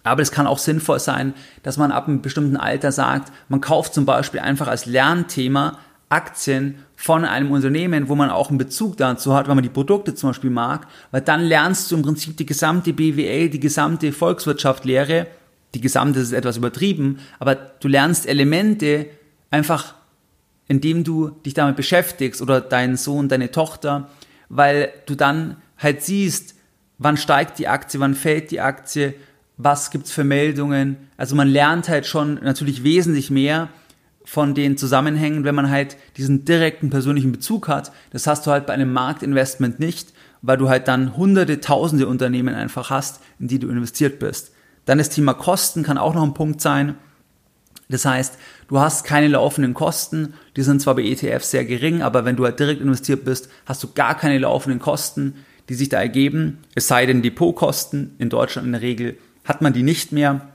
aber 0.05 0.23
es 0.23 0.33
kann 0.33 0.47
auch 0.47 0.59
sinnvoll 0.59 0.99
sein, 0.99 1.35
dass 1.63 1.77
man 1.77 1.93
ab 1.93 2.09
einem 2.09 2.23
bestimmten 2.23 2.57
Alter 2.57 2.93
sagt, 2.93 3.33
man 3.49 3.61
kauft 3.61 3.95
zum 3.95 4.05
Beispiel 4.05 4.41
einfach 4.41 4.69
als 4.69 4.87
Lernthema 4.87 5.79
Aktien 6.13 6.77
von 6.95 7.25
einem 7.25 7.51
Unternehmen, 7.51 8.09
wo 8.09 8.15
man 8.15 8.31
auch 8.31 8.51
einen 8.51 8.59
Bezug 8.59 8.99
dazu 8.99 9.35
hat, 9.35 9.49
wenn 9.49 9.57
man 9.57 9.63
die 9.63 9.71
Produkte 9.71 10.15
zum 10.15 10.31
Beispiel 10.31 10.51
mag, 10.51 10.87
weil 11.11 11.23
dann 11.23 11.41
lernst 11.41 11.91
du 11.91 11.97
im 11.97 12.03
Prinzip 12.03 12.37
die 12.37 12.47
gesamte 12.47 12.93
BWL, 12.93 13.49
die 13.49 13.61
gesamte 13.61 14.13
Volkswirtschaftslehre, 14.13 15.27
die 15.75 15.81
gesamte 15.81 16.21
ist 16.21 16.33
etwas 16.33 16.59
übertrieben, 16.59 17.19
aber 17.39 17.55
du 17.55 17.89
lernst 17.89 18.27
Elemente 18.27 19.07
einfach, 19.51 19.95
indem 20.69 21.03
du 21.03 21.31
dich 21.31 21.55
damit 21.55 21.77
beschäftigst 21.77 22.43
oder 22.43 22.61
dein 22.61 22.97
Sohn, 22.97 23.29
deine 23.29 23.51
Tochter, 23.51 24.11
weil 24.51 24.93
du 25.07 25.15
dann 25.15 25.57
halt 25.79 26.03
siehst, 26.03 26.55
wann 26.99 27.17
steigt 27.17 27.59
die 27.59 27.69
Aktie, 27.69 27.99
wann 28.01 28.15
fällt 28.15 28.51
die 28.51 28.61
Aktie, 28.61 29.15
was 29.65 29.91
gibt's 29.91 30.13
für 30.13 30.25
Meldungen. 30.25 30.97
Also 31.17 31.35
man 31.35 31.49
lernt 31.49 31.89
halt 31.89 32.07
schon 32.07 32.35
natürlich 32.43 32.85
wesentlich 32.85 33.31
mehr 33.31 33.69
von 34.25 34.55
den 34.55 34.77
Zusammenhängen, 34.77 35.45
wenn 35.45 35.55
man 35.55 35.71
halt 35.71 35.97
diesen 36.17 36.45
direkten 36.45 36.91
persönlichen 36.91 37.33
Bezug 37.33 37.69
hat. 37.69 37.93
Das 38.11 38.27
hast 38.27 38.47
du 38.47 38.51
halt 38.51 38.67
bei 38.67 38.73
einem 38.73 38.93
Marktinvestment 38.93 39.81
nicht, 39.81 40.13
weil 40.43 40.57
du 40.57 40.69
halt 40.69 40.89
dann 40.89 41.17
hunderte, 41.17 41.61
tausende 41.61 42.07
Unternehmen 42.07 42.55
einfach 42.55 42.91
hast, 42.91 43.21
in 43.39 43.49
die 43.49 43.59
du 43.59 43.69
investiert 43.69 44.19
bist. 44.19 44.53
Dann 44.85 44.99
das 44.99 45.11
Thema 45.11 45.35
Kosten 45.35 45.83
kann 45.83 45.99
auch 45.99 46.15
noch 46.15 46.23
ein 46.23 46.35
Punkt 46.35 46.61
sein. 46.61 46.97
Das 47.89 48.05
heißt, 48.05 48.39
du 48.69 48.81
hast 48.81 49.05
keine 49.05 49.29
laufenden 49.29 49.75
Kosten, 49.75 50.35
die 50.57 50.63
sind 50.63 50.81
zwar 50.81 50.95
bei 50.95 51.03
ETFs 51.03 51.51
sehr 51.51 51.65
gering, 51.65 52.03
aber 52.03 52.25
wenn 52.25 52.37
du 52.37 52.45
halt 52.45 52.59
direkt 52.59 52.81
investiert 52.81 53.25
bist, 53.25 53.49
hast 53.67 53.83
du 53.83 53.93
gar 53.93 54.17
keine 54.17 54.39
laufenden 54.39 54.81
Kosten, 54.81 55.35
die 55.69 55.75
sich 55.75 55.89
da 55.89 56.01
ergeben, 56.01 56.59
es 56.75 56.89
sei 56.89 57.07
denn 57.07 57.23
Depotkosten, 57.23 58.15
in 58.19 58.31
Deutschland 58.31 58.67
in 58.67 58.73
der 58.73 58.83
Regel 58.83 59.17
hat 59.45 59.63
man 59.63 59.73
die 59.73 59.83
nicht 59.83 60.13
mehr, 60.13 60.49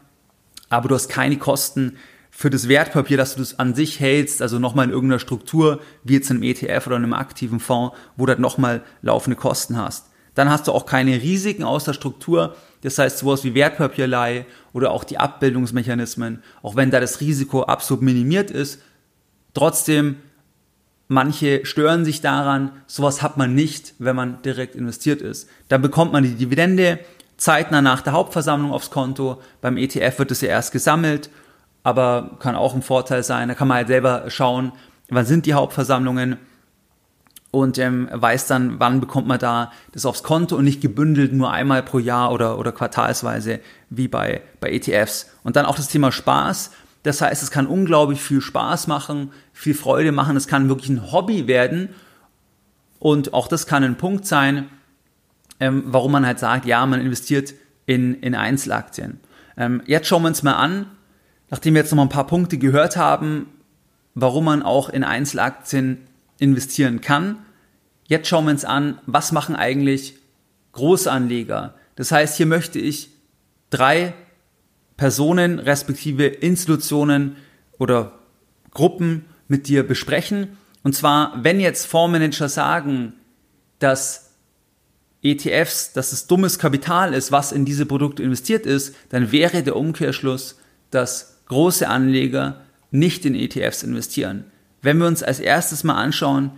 aber 0.70 0.90
du 0.90 0.96
hast 0.96 1.10
keine 1.10 1.38
Kosten 1.38 1.98
für 2.30 2.50
das 2.50 2.68
Wertpapier, 2.68 3.18
dass 3.18 3.34
du 3.34 3.40
das 3.40 3.58
an 3.58 3.74
sich 3.74 4.00
hältst, 4.00 4.42
also 4.42 4.60
nochmal 4.60 4.86
in 4.86 4.92
irgendeiner 4.92 5.20
Struktur, 5.20 5.82
wie 6.04 6.14
jetzt 6.14 6.30
in 6.30 6.38
einem 6.38 6.44
ETF 6.44 6.88
oder 6.88 6.98
in 6.98 7.04
einem 7.04 7.14
aktiven 7.14 7.60
Fonds, 7.60 7.96
wo 8.16 8.26
du 8.26 8.32
halt 8.32 8.40
nochmal 8.40 8.84
laufende 9.02 9.36
Kosten 9.36 9.78
hast. 9.78 10.08
Dann 10.36 10.50
hast 10.50 10.68
du 10.68 10.72
auch 10.72 10.86
keine 10.86 11.22
Risiken 11.22 11.64
aus 11.64 11.86
der 11.86 11.94
Struktur, 11.94 12.56
das 12.82 13.00
heißt 13.00 13.18
sowas 13.18 13.44
wie 13.44 13.56
Wertpapierleihe 13.56 14.46
oder 14.72 14.92
auch 14.92 15.04
die 15.04 15.18
Abbildungsmechanismen, 15.18 16.44
auch 16.62 16.76
wenn 16.76 16.92
da 16.92 17.00
das 17.00 17.22
Risiko 17.22 17.64
absolut 17.64 18.04
minimiert 18.04 18.52
ist, 18.52 18.82
trotzdem 19.56 20.18
Manche 21.10 21.66
stören 21.66 22.04
sich 22.04 22.20
daran, 22.20 22.72
sowas 22.86 23.22
hat 23.22 23.38
man 23.38 23.56
nicht, 23.56 23.94
wenn 23.98 24.16
man 24.16 24.42
direkt 24.42 24.76
investiert 24.76 25.22
ist. 25.22 25.48
Da 25.70 25.78
bekommt 25.78 26.12
man 26.12 26.24
die 26.24 26.36
Dividende, 26.36 27.00
zeitnah 27.38 27.82
nach 27.82 28.02
der 28.02 28.14
Hauptversammlung 28.14 28.72
aufs 28.72 28.90
Konto. 28.90 29.42
Beim 29.62 29.78
ETF 29.78 30.20
wird 30.20 30.32
es 30.32 30.42
ja 30.42 30.50
erst 30.50 30.72
gesammelt, 30.72 31.30
aber 31.84 32.38
kann 32.40 32.56
auch 32.56 32.76
ein 32.76 32.82
Vorteil 32.82 33.24
sein. 33.24 33.48
Da 33.48 33.54
kann 33.54 33.68
man 33.68 33.78
halt 33.78 33.88
selber 33.88 34.26
schauen, 34.30 34.74
wann 35.10 35.26
sind 35.26 35.46
die 35.46 35.54
Hauptversammlungen 35.54 36.38
und 37.52 37.78
ähm, 37.78 38.10
weiß 38.12 38.48
dann, 38.48 38.80
wann 38.80 39.00
bekommt 39.00 39.28
man 39.28 39.40
da 39.40 39.72
das 39.94 40.06
aufs 40.06 40.24
Konto 40.24 40.56
und 40.56 40.66
nicht 40.66 40.82
gebündelt 40.82 41.34
nur 41.34 41.52
einmal 41.52 41.82
pro 41.82 42.00
Jahr 42.00 42.32
oder, 42.32 42.60
oder 42.60 42.72
quartalsweise 42.72 43.62
wie 43.90 44.08
bei, 44.08 44.42
bei 44.60 44.72
ETFs. 44.72 45.32
Und 45.44 45.56
dann 45.56 45.66
auch 45.66 45.76
das 45.76 45.88
Thema 45.88 46.12
Spaß. 46.12 46.72
Das 47.04 47.22
heißt, 47.22 47.42
es 47.42 47.52
kann 47.52 47.68
unglaublich 47.68 48.22
viel 48.22 48.42
Spaß 48.42 48.88
machen, 48.88 49.32
viel 49.54 49.74
Freude 49.74 50.12
machen. 50.12 50.36
Es 50.36 50.48
kann 50.48 50.68
wirklich 50.68 50.90
ein 50.90 51.12
Hobby 51.12 51.48
werden. 51.48 51.90
Und 53.00 53.34
auch 53.34 53.48
das 53.48 53.66
kann 53.66 53.84
ein 53.84 53.96
Punkt 53.96 54.26
sein, 54.26 54.68
ähm, 55.60 55.84
warum 55.88 56.12
man 56.12 56.26
halt 56.26 56.40
sagt, 56.40 56.66
ja, 56.66 56.86
man 56.86 57.02
investiert 57.02 57.54
in, 57.86 58.16
in 58.22 58.36
Einzelaktien. 58.36 59.20
Ähm, 59.58 59.82
jetzt 59.86 60.08
schauen 60.08 60.22
wir 60.24 60.28
uns 60.28 60.44
mal 60.44 60.54
an, 60.54 60.88
nachdem 61.50 61.74
wir 61.74 61.82
jetzt 61.82 61.92
noch 61.92 61.98
mal 61.98 62.04
ein 62.04 62.10
paar 62.10 62.28
Punkte 62.28 62.58
gehört 62.58 62.98
haben, 62.98 63.48
warum 64.14 64.46
man 64.46 64.64
auch 64.64 64.90
in 64.90 65.04
Einzelaktien 65.04 66.00
investieren 66.40 67.02
kann. 67.02 67.38
Jetzt 68.08 68.28
schauen 68.28 68.46
wir 68.46 68.52
uns 68.52 68.66
an, 68.66 69.00
was 69.06 69.32
machen 69.32 69.56
eigentlich 69.56 70.16
Großanleger. 70.74 71.76
Das 71.96 72.12
heißt, 72.12 72.38
hier 72.38 72.46
möchte 72.46 72.80
ich 72.80 73.10
drei 73.70 74.14
Personen 74.96 75.60
respektive 75.60 76.26
Institutionen 76.26 77.38
oder 77.78 78.14
Gruppen 78.72 79.26
mit 79.48 79.68
dir 79.68 79.86
besprechen. 79.86 80.58
Und 80.84 80.94
zwar, 80.94 81.44
wenn 81.44 81.60
jetzt 81.60 81.86
Fondsmanager 81.86 82.50
sagen, 82.50 83.14
dass 83.80 84.27
ETFs, 85.24 85.94
dass 85.94 86.14
es 86.14 86.28
dummes 86.28 86.60
Kapital 86.60 87.14
ist, 87.14 87.32
was 87.32 87.52
in 87.52 87.66
diese 87.66 87.86
Produkte 87.86 88.24
investiert 88.24 88.66
ist, 88.66 88.96
dann 89.10 89.32
wäre 89.32 89.64
der 89.64 89.76
Umkehrschluss, 89.76 90.60
dass 90.92 91.42
große 91.48 91.88
Anleger 91.88 92.62
nicht 92.92 93.26
in 93.26 93.36
ETFs 93.36 93.84
investieren. 93.84 94.46
Wenn 94.82 95.00
wir 95.00 95.08
uns 95.08 95.24
als 95.24 95.40
erstes 95.40 95.84
mal 95.84 95.96
anschauen, 95.96 96.52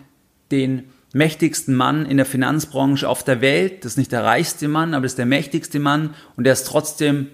den 0.52 0.84
mächtigsten 1.14 1.74
Mann 1.76 2.06
in 2.06 2.18
der 2.18 2.26
Finanzbranche 2.26 3.08
auf 3.08 3.24
der 3.24 3.42
Welt, 3.42 3.84
das 3.84 3.94
ist 3.94 3.98
nicht 3.98 4.12
der 4.12 4.24
reichste 4.24 4.68
Mann, 4.68 4.94
aber 4.94 5.04
das 5.04 5.14
ist 5.14 5.18
der 5.18 5.26
mächtigste 5.26 5.80
Mann 5.80 6.14
und 6.36 6.44
der 6.44 6.54
ist 6.54 6.68
trotzdem 6.68 7.28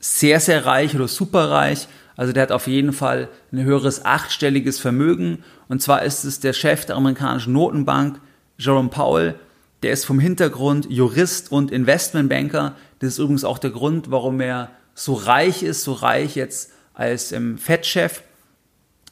sehr, 0.00 0.40
sehr 0.40 0.66
reich 0.66 0.94
oder 0.94 1.08
superreich. 1.08 1.88
Also 2.16 2.32
der 2.32 2.44
hat 2.44 2.52
auf 2.52 2.66
jeden 2.66 2.92
Fall 2.92 3.28
ein 3.52 3.62
höheres 3.62 4.04
achtstelliges 4.04 4.80
Vermögen. 4.80 5.44
Und 5.68 5.82
zwar 5.82 6.02
ist 6.02 6.24
es 6.24 6.40
der 6.40 6.52
Chef 6.52 6.84
der 6.84 6.96
amerikanischen 6.96 7.52
Notenbank, 7.52 8.20
Jerome 8.56 8.88
Powell, 8.88 9.36
der 9.82 9.92
ist 9.92 10.04
vom 10.04 10.18
Hintergrund 10.18 10.86
Jurist 10.90 11.52
und 11.52 11.70
Investmentbanker. 11.70 12.74
Das 12.98 13.10
ist 13.10 13.18
übrigens 13.18 13.44
auch 13.44 13.58
der 13.58 13.70
Grund, 13.70 14.10
warum 14.10 14.40
er 14.40 14.70
so 14.94 15.14
reich 15.14 15.62
ist, 15.62 15.84
so 15.84 15.92
reich 15.92 16.34
jetzt 16.34 16.72
als 16.94 17.30
ähm, 17.32 17.58
Fed-Chef, 17.58 18.22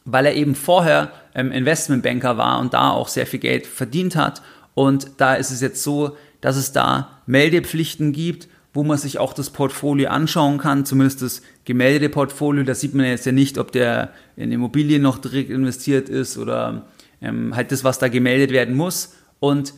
weil 0.05 0.27
er 0.27 0.35
eben 0.35 0.55
vorher 0.57 1.13
ähm, 1.35 1.53
Investmentbanker 1.53 2.37
war 2.37 2.59
und 2.59 2.75
da 2.75 2.91
auch 2.91 3.09
sehr 3.09 3.27
viel 3.27 3.39
Geld 3.39 3.67
verdient 3.67 4.17
hat. 4.17 4.43
Und 4.75 5.13
da 5.19 5.35
ist 5.35 5.51
es 5.51 5.61
jetzt 5.61 5.83
so, 5.83 6.17
dass 6.41 6.57
es 6.57 6.73
da 6.73 7.21
Meldepflichten 7.27 8.13
gibt, 8.13 8.49
wo 8.75 8.83
man 8.83 8.99
sich 8.99 9.19
auch 9.19 9.33
das 9.33 9.51
Portfolio 9.51 10.11
anschauen 10.11 10.59
kann, 10.59 10.85
zumindest 10.85 11.23
das 11.23 11.43
gemeldete 11.65 12.11
Portfolio. 12.11 12.63
Da 12.63 12.75
sieht 12.75 12.95
man 12.95 13.07
jetzt 13.07 13.25
ja 13.25 13.33
nicht, 13.33 13.57
ob 13.57 13.73
der 13.73 14.13
in 14.37 14.53
Immobilien 14.53 15.03
noch 15.03 15.19
direkt 15.19 15.51
investiert 15.51 16.09
ist 16.09 16.37
oder 16.37 16.87
ähm, 17.23 17.57
halt 17.57 17.73
das, 17.73 17.85
was 17.85 17.99
da 17.99 18.09
gemeldet 18.09 18.51
werden 18.51 18.75
muss. 18.75 19.15
Und 19.41 19.73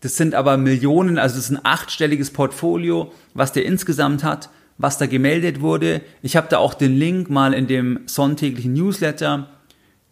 das 0.00 0.16
sind 0.16 0.34
aber 0.34 0.56
Millionen, 0.56 1.18
also 1.18 1.36
das 1.36 1.46
ist 1.46 1.50
ein 1.50 1.64
achtstelliges 1.64 2.30
Portfolio, 2.30 3.12
was 3.34 3.52
der 3.52 3.64
insgesamt 3.64 4.22
hat, 4.22 4.48
was 4.78 4.98
da 4.98 5.06
gemeldet 5.06 5.60
wurde. 5.60 6.02
Ich 6.22 6.36
habe 6.36 6.48
da 6.48 6.58
auch 6.58 6.74
den 6.74 6.96
Link 6.96 7.30
mal 7.30 7.52
in 7.52 7.66
dem 7.66 8.00
sonntäglichen 8.06 8.74
Newsletter 8.74 9.48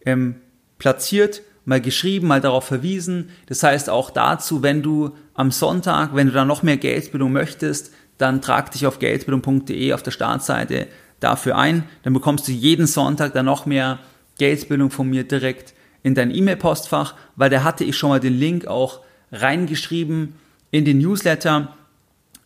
ähm, 0.05 0.35
platziert, 0.77 1.41
mal 1.63 1.79
geschrieben, 1.79 2.27
mal 2.27 2.41
darauf 2.41 2.65
verwiesen. 2.65 3.29
Das 3.47 3.63
heißt 3.63 3.89
auch 3.89 4.09
dazu, 4.09 4.61
wenn 4.61 4.81
du 4.81 5.11
am 5.33 5.51
Sonntag, 5.51 6.13
wenn 6.13 6.27
du 6.27 6.33
da 6.33 6.43
noch 6.43 6.63
mehr 6.63 6.77
Geldbildung 6.77 7.31
möchtest, 7.31 7.91
dann 8.17 8.41
trag 8.41 8.71
dich 8.71 8.87
auf 8.87 8.99
geldbildung.de 8.99 9.93
auf 9.93 10.03
der 10.03 10.11
Startseite 10.11 10.87
dafür 11.19 11.57
ein. 11.57 11.83
Dann 12.03 12.13
bekommst 12.13 12.47
du 12.47 12.51
jeden 12.51 12.87
Sonntag 12.87 13.33
dann 13.33 13.45
noch 13.45 13.65
mehr 13.65 13.99
Geldbildung 14.37 14.91
von 14.91 15.09
mir 15.09 15.23
direkt 15.23 15.73
in 16.03 16.15
dein 16.15 16.33
E-Mail-Postfach, 16.33 17.15
weil 17.35 17.49
da 17.49 17.63
hatte 17.63 17.83
ich 17.83 17.97
schon 17.97 18.09
mal 18.09 18.19
den 18.19 18.37
Link 18.37 18.67
auch 18.67 19.01
reingeschrieben 19.31 20.33
in 20.71 20.85
den 20.85 20.99
Newsletter 20.99 21.75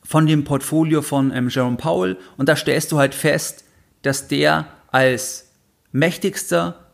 von 0.04 0.26
dem 0.26 0.44
Portfolio 0.44 1.02
von 1.02 1.32
ähm, 1.32 1.50
Jerome 1.50 1.78
Powell. 1.78 2.18
Und 2.38 2.50
da 2.50 2.56
stellst 2.56 2.92
du 2.92 2.98
halt 2.98 3.16
fest, 3.16 3.66
dass 4.02 4.28
der 4.28 4.68
als 4.92 5.52
mächtigster 5.92 6.88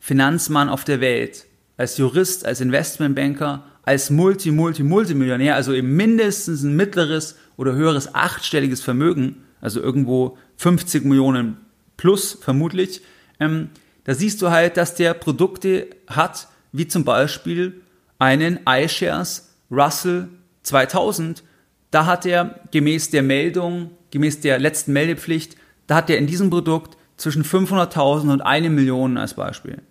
Finanzmann 0.00 0.68
auf 0.68 0.84
der 0.84 1.00
Welt, 1.00 1.46
als 1.76 1.96
Jurist, 1.98 2.44
als 2.44 2.60
Investmentbanker, 2.60 3.64
als 3.84 4.10
Multi, 4.10 4.50
Multi, 4.50 4.82
Multimillionär, 4.82 5.54
also 5.54 5.72
eben 5.72 5.94
mindestens 5.96 6.62
ein 6.62 6.76
mittleres 6.76 7.36
oder 7.56 7.72
höheres 7.74 8.14
achtstelliges 8.14 8.80
Vermögen, 8.80 9.44
also 9.60 9.80
irgendwo 9.80 10.38
50 10.56 11.04
Millionen 11.04 11.56
plus 11.96 12.38
vermutlich, 12.40 13.02
ähm, 13.38 13.70
da 14.04 14.14
siehst 14.14 14.42
du 14.42 14.50
halt, 14.50 14.76
dass 14.76 14.94
der 14.94 15.14
Produkte 15.14 15.88
hat, 16.08 16.48
wie 16.72 16.88
zum 16.88 17.04
Beispiel 17.04 17.81
einen 18.22 18.60
iShares 18.68 19.52
Russell 19.68 20.28
2000. 20.62 21.42
Da 21.90 22.06
hat 22.06 22.24
er 22.24 22.60
gemäß 22.70 23.10
der 23.10 23.24
Meldung, 23.24 23.90
gemäß 24.12 24.40
der 24.40 24.60
letzten 24.60 24.92
Meldepflicht, 24.92 25.56
da 25.88 25.96
hat 25.96 26.08
er 26.08 26.18
in 26.18 26.28
diesem 26.28 26.48
Produkt 26.48 26.96
zwischen 27.16 27.44
500.000 27.44 28.32
und 28.32 28.40
1 28.40 28.68
Million 28.68 29.16
als 29.16 29.34
Beispiel. 29.34 29.82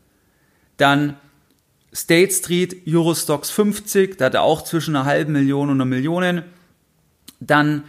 Dann 0.78 1.18
State 1.94 2.32
Street 2.32 2.88
Eurostox 2.88 3.50
50, 3.50 4.18
da 4.18 4.26
hat 4.26 4.34
er 4.34 4.44
auch 4.44 4.64
zwischen 4.64 4.96
einer 4.96 5.06
halben 5.06 5.34
Million 5.34 5.70
und 5.70 5.76
einer 5.76 5.86
Million. 5.86 6.44
Dann 7.42 7.84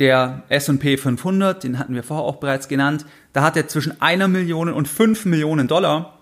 der 0.00 0.42
S&P 0.50 0.98
500, 0.98 1.64
den 1.64 1.78
hatten 1.78 1.94
wir 1.94 2.02
vorher 2.02 2.26
auch 2.26 2.36
bereits 2.36 2.68
genannt, 2.68 3.06
da 3.32 3.40
hat 3.40 3.56
er 3.56 3.68
zwischen 3.68 4.02
einer 4.02 4.28
Million 4.28 4.70
und 4.70 4.86
fünf 4.86 5.24
Millionen 5.24 5.66
Dollar. 5.66 6.18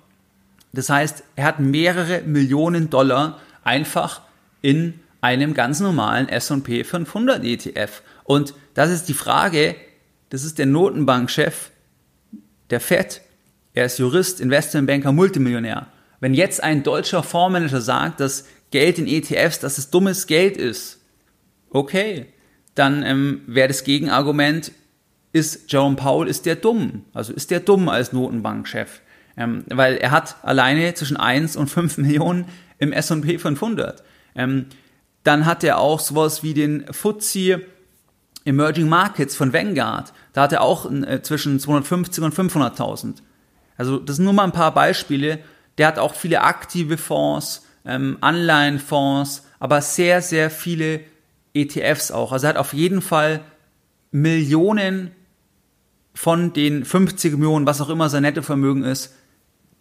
Das 0.73 0.89
heißt, 0.89 1.25
er 1.35 1.45
hat 1.45 1.59
mehrere 1.59 2.23
Millionen 2.23 2.91
Dollar 2.91 3.41
einfach 3.67 4.23
in 4.63 5.01
einem 5.21 5.55
ganz 5.55 5.81
normalen 5.81 6.29
S&P 6.29 6.85
500 6.85 7.45
ETF. 7.45 8.03
Und 8.25 8.55
das 8.75 8.91
ist 8.91 9.09
die 9.09 9.15
Frage, 9.15 9.75
das 10.31 10.45
ist 10.45 10.59
der 10.59 10.67
Notenbankchef 10.67 11.71
der 12.71 12.81
Fed. 12.81 13.23
Er 13.75 13.87
ist 13.87 13.99
Jurist, 13.99 14.41
Investmentbanker, 14.41 15.13
Multimillionär. 15.13 15.89
Wenn 16.21 16.35
jetzt 16.35 16.63
ein 16.63 16.83
deutscher 16.83 17.23
Fondsmanager 17.23 17.81
sagt, 17.81 18.21
dass 18.21 18.47
Geld 18.71 18.99
in 18.99 19.07
ETFs, 19.07 19.61
dass 19.61 19.79
es 19.79 19.91
dummes 19.91 20.27
Geld 20.27 20.57
ist, 20.57 21.01
okay, 21.71 22.27
dann 22.75 23.03
ähm, 23.03 23.43
wäre 23.47 23.69
das 23.69 23.85
Gegenargument, 23.85 24.73
ist 25.33 25.71
Jerome 25.71 25.97
Powell, 25.97 26.29
ist 26.29 26.47
der 26.47 26.57
dumm? 26.57 27.05
Also 27.13 27.33
ist 27.33 27.51
der 27.51 27.61
dumm 27.61 27.89
als 27.89 28.13
Notenbankchef? 28.13 29.03
Ähm, 29.37 29.65
weil 29.69 29.97
er 29.97 30.11
hat 30.11 30.37
alleine 30.43 30.95
zwischen 30.95 31.17
1 31.17 31.57
und 31.57 31.69
5 31.69 31.99
Millionen 31.99 32.47
im 32.79 32.93
S&P 32.93 33.39
500. 33.39 34.03
Ähm, 34.35 34.67
dann 35.25 35.47
hat 35.47 35.65
er 35.65 35.79
auch 35.79 36.01
sowas 36.01 36.43
wie 36.43 36.55
den 36.55 36.87
FTSE 36.93 37.63
Emerging 38.45 38.89
Markets 38.89 39.35
von 39.35 39.53
Vanguard. 39.53 40.13
Da 40.33 40.43
hat 40.43 40.53
er 40.53 40.63
auch 40.63 40.91
äh, 40.91 41.21
zwischen 41.23 41.59
250 41.59 42.23
und 42.23 42.35
500.000. 42.35 43.17
Also 43.77 43.99
das 43.99 44.17
sind 44.17 44.25
nur 44.25 44.35
mal 44.35 44.45
ein 44.45 44.53
paar 44.53 44.73
Beispiele. 44.73 45.41
Der 45.79 45.89
hat 45.89 45.99
auch 45.99 46.15
viele 46.15 46.43
aktive 46.43 46.97
Fonds, 46.97 47.67
ähm, 47.85 48.19
Anleihenfonds, 48.21 49.45
aber 49.59 49.83
sehr, 49.83 50.23
sehr 50.23 50.51
viele 50.51 51.01
ETFs 51.55 52.11
auch. 52.11 52.33
Also 52.33 52.47
er 52.47 52.51
hat 52.51 52.57
auf 52.57 52.73
jeden 52.73 53.03
Fall 53.03 53.41
Millionen 54.13 55.11
von 56.15 56.53
den 56.53 56.85
50 56.85 57.33
Millionen, 57.33 57.67
was 57.67 57.81
auch 57.81 57.91
immer 57.91 58.09
sein 58.09 58.23
Nettovermögen 58.23 58.85
ist, 58.85 59.15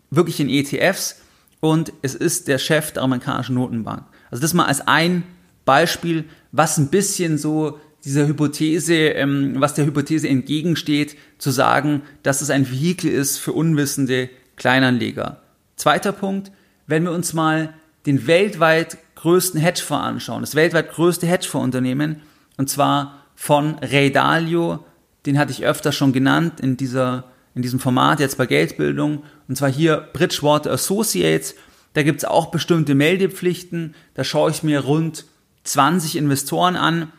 wirklich 0.10 0.40
in 0.40 0.50
ETFs 0.50 1.22
und 1.60 1.94
es 2.02 2.16
ist 2.16 2.48
der 2.48 2.58
Chef 2.58 2.92
der 2.92 3.04
amerikanischen 3.04 3.56
Notenbank. 3.56 4.04
Also 4.30 4.42
das 4.42 4.54
mal 4.54 4.66
als 4.66 4.88
ein 4.88 5.24
Beispiel, 5.66 6.26
was 6.52 6.78
ein 6.78 6.90
bisschen 6.90 7.38
so 7.38 7.80
dieser 8.04 8.28
Hypothese, 8.28 8.96
ähm, 8.96 9.56
was 9.58 9.74
der 9.74 9.86
Hypothese 9.86 10.30
entgegensteht, 10.30 11.18
zu 11.40 11.50
sagen, 11.52 12.04
dass 12.22 12.42
es 12.42 12.52
ein 12.52 12.70
Vehikel 12.70 13.12
ist 13.12 13.38
für 13.38 13.52
unwissende 13.52 14.30
Kleinanleger. 14.56 15.42
Zweiter 15.76 16.12
Punkt, 16.12 16.52
wenn 16.88 17.04
wir 17.04 17.12
uns 17.12 17.34
mal 17.34 17.74
den 18.06 18.28
weltweit 18.28 18.98
größten 19.16 19.60
Hedgefonds 19.60 20.06
anschauen, 20.06 20.42
das 20.42 20.54
weltweit 20.54 20.92
größte 20.92 21.26
Hedgefondsunternehmen, 21.26 22.22
und 22.58 22.70
zwar 22.70 23.26
von 23.36 23.76
Ray 23.82 24.12
Dalio, 24.12 24.86
den 25.26 25.40
hatte 25.40 25.52
ich 25.52 25.66
öfter 25.66 25.92
schon 25.92 26.14
genannt 26.14 26.60
in 26.60 26.78
dieser 26.78 27.26
in 27.56 27.62
diesem 27.62 27.80
Format 27.80 28.20
jetzt 28.20 28.38
bei 28.38 28.46
Geldbildung, 28.46 29.24
und 29.48 29.58
zwar 29.58 29.72
hier 29.72 30.10
Bridgewater 30.14 30.72
Associates. 30.72 31.56
Da 31.94 32.04
gibt 32.04 32.20
es 32.20 32.26
auch 32.26 32.48
bestimmte 32.48 32.94
Meldepflichten. 32.94 33.96
Da 34.14 34.26
schaue 34.26 34.52
ich 34.52 34.62
mir 34.62 34.82
rund 34.82 35.26
20 35.64 36.18
Investoren 36.18 36.76
an, 36.76 37.12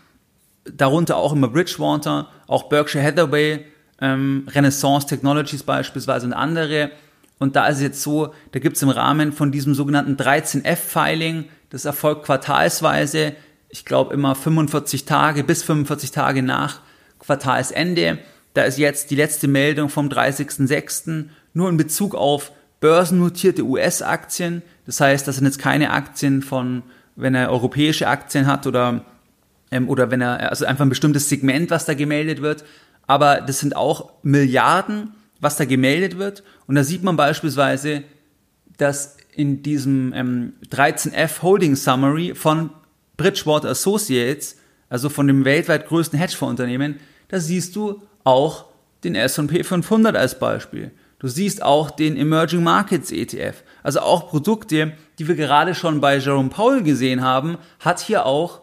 darunter 0.64 1.16
auch 1.16 1.32
immer 1.32 1.48
Bridgewater, 1.48 2.28
auch 2.46 2.64
Berkshire 2.64 3.02
Hathaway, 3.02 3.64
ähm, 4.00 4.46
Renaissance 4.48 5.06
Technologies 5.06 5.62
beispielsweise 5.62 6.26
und 6.26 6.34
andere. 6.34 6.90
Und 7.38 7.56
da 7.56 7.66
ist 7.66 7.76
es 7.76 7.82
jetzt 7.82 8.02
so, 8.02 8.34
da 8.52 8.58
gibt 8.58 8.76
es 8.76 8.82
im 8.82 8.90
Rahmen 8.90 9.32
von 9.32 9.52
diesem 9.52 9.74
sogenannten 9.74 10.16
13F-Filing, 10.16 11.46
das 11.70 11.84
erfolgt 11.84 12.24
quartalsweise, 12.24 13.34
ich 13.68 13.84
glaube 13.84 14.14
immer 14.14 14.34
45 14.34 15.04
Tage 15.04 15.44
bis 15.44 15.62
45 15.62 16.10
Tage 16.12 16.42
nach 16.42 16.80
Quartalsende. 17.18 18.18
Da 18.56 18.62
ist 18.62 18.78
jetzt 18.78 19.10
die 19.10 19.16
letzte 19.16 19.48
Meldung 19.48 19.90
vom 19.90 20.08
30.06. 20.08 21.26
nur 21.52 21.68
in 21.68 21.76
Bezug 21.76 22.14
auf 22.14 22.52
börsennotierte 22.80 23.62
US-Aktien. 23.62 24.62
Das 24.86 24.98
heißt, 24.98 25.28
das 25.28 25.36
sind 25.36 25.44
jetzt 25.44 25.58
keine 25.58 25.90
Aktien 25.90 26.40
von, 26.40 26.82
wenn 27.16 27.34
er 27.34 27.50
europäische 27.50 28.08
Aktien 28.08 28.46
hat 28.46 28.66
oder, 28.66 29.04
ähm, 29.70 29.90
oder 29.90 30.10
wenn 30.10 30.22
er, 30.22 30.48
also 30.48 30.64
einfach 30.64 30.86
ein 30.86 30.88
bestimmtes 30.88 31.28
Segment, 31.28 31.70
was 31.70 31.84
da 31.84 31.92
gemeldet 31.92 32.40
wird. 32.40 32.64
Aber 33.06 33.42
das 33.42 33.60
sind 33.60 33.76
auch 33.76 34.14
Milliarden, 34.22 35.12
was 35.38 35.58
da 35.58 35.66
gemeldet 35.66 36.16
wird. 36.16 36.42
Und 36.66 36.76
da 36.76 36.82
sieht 36.82 37.02
man 37.02 37.14
beispielsweise, 37.14 38.04
dass 38.78 39.18
in 39.34 39.62
diesem 39.62 40.14
ähm, 40.14 40.54
13F 40.70 41.42
Holding 41.42 41.76
Summary 41.76 42.34
von 42.34 42.70
Bridgewater 43.18 43.68
Associates, 43.68 44.56
also 44.88 45.10
von 45.10 45.26
dem 45.26 45.44
weltweit 45.44 45.88
größten 45.88 46.18
Hedgefondsunternehmen, 46.18 47.00
da 47.28 47.38
siehst 47.38 47.76
du 47.76 48.00
auch 48.26 48.66
den 49.04 49.14
S&P 49.14 49.62
500 49.62 50.16
als 50.16 50.38
Beispiel. 50.38 50.90
Du 51.18 51.28
siehst 51.28 51.62
auch 51.62 51.90
den 51.90 52.16
Emerging 52.16 52.62
Markets 52.62 53.10
ETF. 53.10 53.62
Also 53.82 54.00
auch 54.00 54.28
Produkte, 54.28 54.92
die 55.18 55.28
wir 55.28 55.36
gerade 55.36 55.74
schon 55.74 56.00
bei 56.00 56.18
Jerome 56.18 56.50
Powell 56.50 56.82
gesehen 56.82 57.22
haben, 57.22 57.56
hat 57.80 58.00
hier 58.00 58.26
auch 58.26 58.62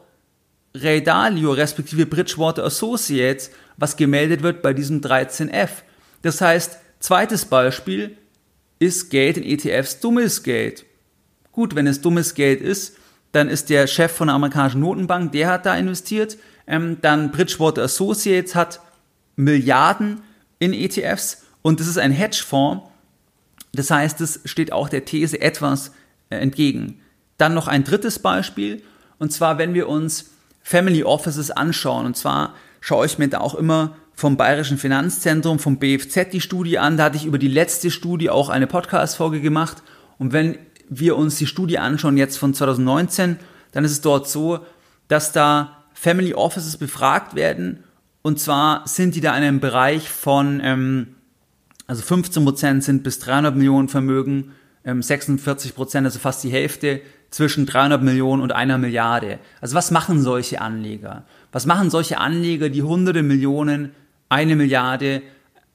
Ray 0.75 1.01
Dalio 1.01 1.51
respektive 1.51 2.05
Bridgewater 2.05 2.63
Associates, 2.65 3.51
was 3.77 3.95
gemeldet 3.95 4.43
wird 4.43 4.61
bei 4.61 4.73
diesem 4.73 5.01
13F. 5.01 5.69
Das 6.21 6.41
heißt, 6.41 6.77
zweites 6.99 7.45
Beispiel, 7.45 8.17
ist 8.79 9.09
Geld 9.09 9.37
in 9.37 9.43
ETFs 9.43 9.99
dummes 9.99 10.43
Geld? 10.43 10.85
Gut, 11.51 11.73
wenn 11.75 11.87
es 11.87 12.01
dummes 12.01 12.35
Geld 12.35 12.59
ist, 12.59 12.97
dann 13.31 13.49
ist 13.49 13.69
der 13.69 13.87
Chef 13.87 14.11
von 14.11 14.27
der 14.27 14.35
amerikanischen 14.35 14.81
Notenbank, 14.81 15.31
der 15.31 15.47
hat 15.47 15.65
da 15.65 15.75
investiert. 15.75 16.37
Ähm, 16.67 16.97
dann 17.01 17.31
Bridgewater 17.31 17.83
Associates 17.83 18.55
hat 18.55 18.81
Milliarden 19.35 20.21
in 20.59 20.73
ETFs 20.73 21.43
und 21.61 21.79
das 21.79 21.87
ist 21.87 21.97
ein 21.97 22.11
Hedgefonds. 22.11 22.83
Das 23.73 23.89
heißt, 23.89 24.21
es 24.21 24.41
steht 24.45 24.71
auch 24.71 24.89
der 24.89 25.05
These 25.05 25.41
etwas 25.41 25.91
äh, 26.29 26.37
entgegen. 26.37 27.01
Dann 27.37 27.53
noch 27.53 27.67
ein 27.67 27.83
drittes 27.83 28.19
Beispiel 28.19 28.83
und 29.17 29.31
zwar, 29.31 29.57
wenn 29.57 29.73
wir 29.73 29.89
uns 29.89 30.31
Family 30.63 31.03
Offices 31.03 31.51
anschauen. 31.51 32.05
Und 32.05 32.17
zwar 32.17 32.55
schaue 32.79 33.05
ich 33.05 33.17
mir 33.17 33.27
da 33.27 33.39
auch 33.39 33.55
immer 33.55 33.95
vom 34.15 34.37
Bayerischen 34.37 34.77
Finanzzentrum, 34.77 35.59
vom 35.59 35.77
BFZ 35.77 36.31
die 36.31 36.41
Studie 36.41 36.79
an. 36.79 36.97
Da 36.97 37.05
hatte 37.05 37.17
ich 37.17 37.25
über 37.25 37.37
die 37.37 37.47
letzte 37.47 37.91
Studie 37.91 38.29
auch 38.29 38.49
eine 38.49 38.67
Podcast-Folge 38.67 39.41
gemacht. 39.41 39.83
Und 40.17 40.33
wenn 40.33 40.57
wir 40.89 41.17
uns 41.17 41.37
die 41.37 41.47
Studie 41.47 41.79
anschauen, 41.79 42.17
jetzt 42.17 42.37
von 42.37 42.53
2019, 42.53 43.37
dann 43.71 43.83
ist 43.83 43.91
es 43.91 44.01
dort 44.01 44.29
so, 44.29 44.59
dass 45.07 45.31
da 45.31 45.83
Family 45.93 46.33
Offices 46.33 46.77
befragt 46.77 47.35
werden. 47.35 47.83
Und 48.23 48.39
zwar 48.39 48.87
sind 48.87 49.15
die 49.15 49.21
da 49.21 49.37
in 49.37 49.43
einem 49.43 49.59
Bereich 49.59 50.09
von, 50.09 50.61
ähm, 50.63 51.15
also 51.85 52.01
15% 52.01 52.81
sind 52.81 53.03
bis 53.03 53.19
300 53.19 53.55
Millionen 53.55 53.89
Vermögen, 53.89 54.53
ähm, 54.85 55.01
46%, 55.01 56.05
also 56.05 56.19
fast 56.19 56.43
die 56.43 56.49
Hälfte, 56.49 57.01
zwischen 57.29 57.65
300 57.65 58.01
Millionen 58.01 58.41
und 58.41 58.51
einer 58.53 58.77
Milliarde. 58.77 59.39
Also 59.59 59.75
was 59.75 59.91
machen 59.91 60.21
solche 60.21 60.61
Anleger? 60.61 61.25
Was 61.51 61.65
machen 61.65 61.89
solche 61.89 62.19
Anleger, 62.19 62.69
die 62.69 62.83
hunderte 62.83 63.23
Millionen 63.23 63.91
eine 64.29 64.55
Milliarde, 64.55 65.21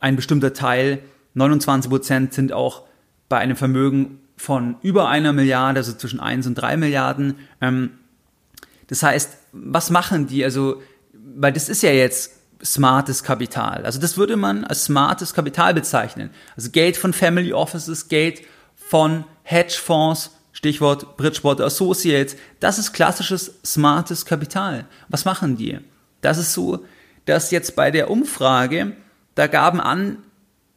ein 0.01 0.17
bestimmter 0.17 0.55
Teil, 0.55 1.01
29 1.35 1.91
Prozent 1.91 2.33
sind 2.33 2.53
auch 2.53 2.85
bei 3.29 3.39
einem 3.39 3.57
Vermögen 3.57 4.21
von 4.37 4.77
über 4.83 5.09
einer 5.09 5.33
Milliarde, 5.33 5.81
also 5.81 5.93
zwischen 5.93 6.21
1 6.21 6.47
und 6.47 6.55
3 6.55 6.77
Milliarden. 6.77 7.35
Ähm, 7.61 7.91
das 8.87 9.03
heißt, 9.03 9.37
was 9.53 9.91
machen 9.91 10.29
die? 10.29 10.45
Also, 10.45 10.81
weil 11.13 11.53
das 11.53 11.69
ist 11.69 11.83
ja 11.83 11.91
jetzt 11.91 12.38
smartes 12.63 13.23
Kapital. 13.23 13.85
Also 13.85 14.01
das 14.01 14.17
würde 14.17 14.37
man 14.37 14.65
als 14.65 14.85
smartes 14.85 15.35
Kapital 15.35 15.75
bezeichnen. 15.75 16.31
Also 16.57 16.71
Geld 16.71 16.97
von 16.97 17.13
Family 17.13 17.53
Offices, 17.53 18.09
Geld 18.09 18.43
von 18.77 19.25
Hedgefonds, 19.43 20.31
Stichwort 20.53 21.17
Bridgewater 21.17 21.65
Associates. 21.65 22.37
Das 22.61 22.79
ist 22.79 22.93
klassisches 22.93 23.55
smartes 23.65 24.27
Kapital. 24.27 24.87
Was 25.09 25.25
machen 25.25 25.57
die? 25.57 25.79
Das 26.21 26.39
ist 26.39 26.53
so, 26.53 26.85
dass 27.27 27.51
jetzt 27.51 27.77
bei 27.77 27.91
der 27.91 28.11
Umfrage, 28.11 28.97
da 29.35 29.47
gaben 29.47 29.81
an, 29.81 30.19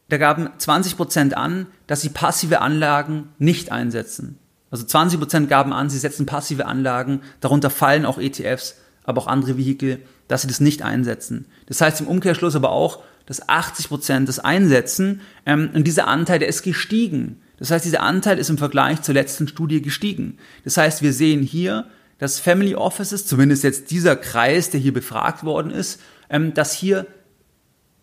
da 0.08 0.18
gaben 0.18 0.50
20 0.56 0.96
Prozent 0.96 1.36
an, 1.36 1.66
dass 1.86 2.02
sie 2.02 2.10
passive 2.10 2.60
Anlagen 2.60 3.30
nicht 3.38 3.72
einsetzen. 3.72 4.38
Also 4.70 4.84
20 4.84 5.18
Prozent 5.18 5.48
gaben 5.48 5.72
an, 5.72 5.90
sie 5.90 5.98
setzen 5.98 6.26
passive 6.26 6.66
Anlagen, 6.66 7.22
darunter 7.40 7.70
fallen 7.70 8.06
auch 8.06 8.18
ETFs, 8.18 8.76
aber 9.04 9.22
auch 9.22 9.26
andere 9.26 9.56
Vehikel, 9.56 10.00
dass 10.28 10.42
sie 10.42 10.48
das 10.48 10.60
nicht 10.60 10.82
einsetzen. 10.82 11.46
Das 11.66 11.80
heißt 11.80 12.00
im 12.00 12.08
Umkehrschluss 12.08 12.56
aber 12.56 12.70
auch, 12.70 13.02
dass 13.26 13.48
80 13.48 13.88
Prozent 13.88 14.28
das 14.28 14.38
einsetzen 14.38 15.20
ähm, 15.46 15.70
und 15.74 15.84
dieser 15.84 16.08
Anteil, 16.08 16.38
der 16.38 16.48
ist 16.48 16.62
gestiegen. 16.62 17.40
Das 17.58 17.70
heißt, 17.70 17.84
dieser 17.84 18.02
Anteil 18.02 18.38
ist 18.38 18.50
im 18.50 18.58
Vergleich 18.58 19.02
zur 19.02 19.14
letzten 19.14 19.46
Studie 19.46 19.82
gestiegen. 19.82 20.38
Das 20.64 20.76
heißt, 20.76 21.02
wir 21.02 21.12
sehen 21.12 21.42
hier, 21.42 21.86
dass 22.18 22.40
Family 22.40 22.74
Offices, 22.74 23.26
zumindest 23.26 23.64
jetzt 23.64 23.90
dieser 23.90 24.16
Kreis, 24.16 24.70
der 24.70 24.80
hier 24.80 24.92
befragt 24.92 25.44
worden 25.44 25.70
ist, 25.70 26.00
ähm, 26.30 26.54
dass 26.54 26.72
hier 26.72 27.06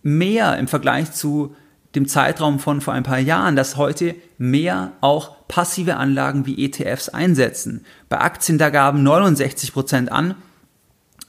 mehr 0.01 0.57
im 0.57 0.67
Vergleich 0.67 1.11
zu 1.11 1.55
dem 1.95 2.07
Zeitraum 2.07 2.59
von 2.59 2.81
vor 2.81 2.93
ein 2.93 3.03
paar 3.03 3.19
Jahren, 3.19 3.55
dass 3.55 3.75
heute 3.75 4.15
mehr 4.37 4.93
auch 5.01 5.47
passive 5.47 5.97
Anlagen 5.97 6.45
wie 6.45 6.63
ETFs 6.63 7.09
einsetzen. 7.09 7.83
Bei 8.09 8.19
Aktien, 8.19 8.57
da 8.57 8.69
gaben 8.69 9.03
69 9.03 9.73
Prozent 9.73 10.11
an, 10.11 10.35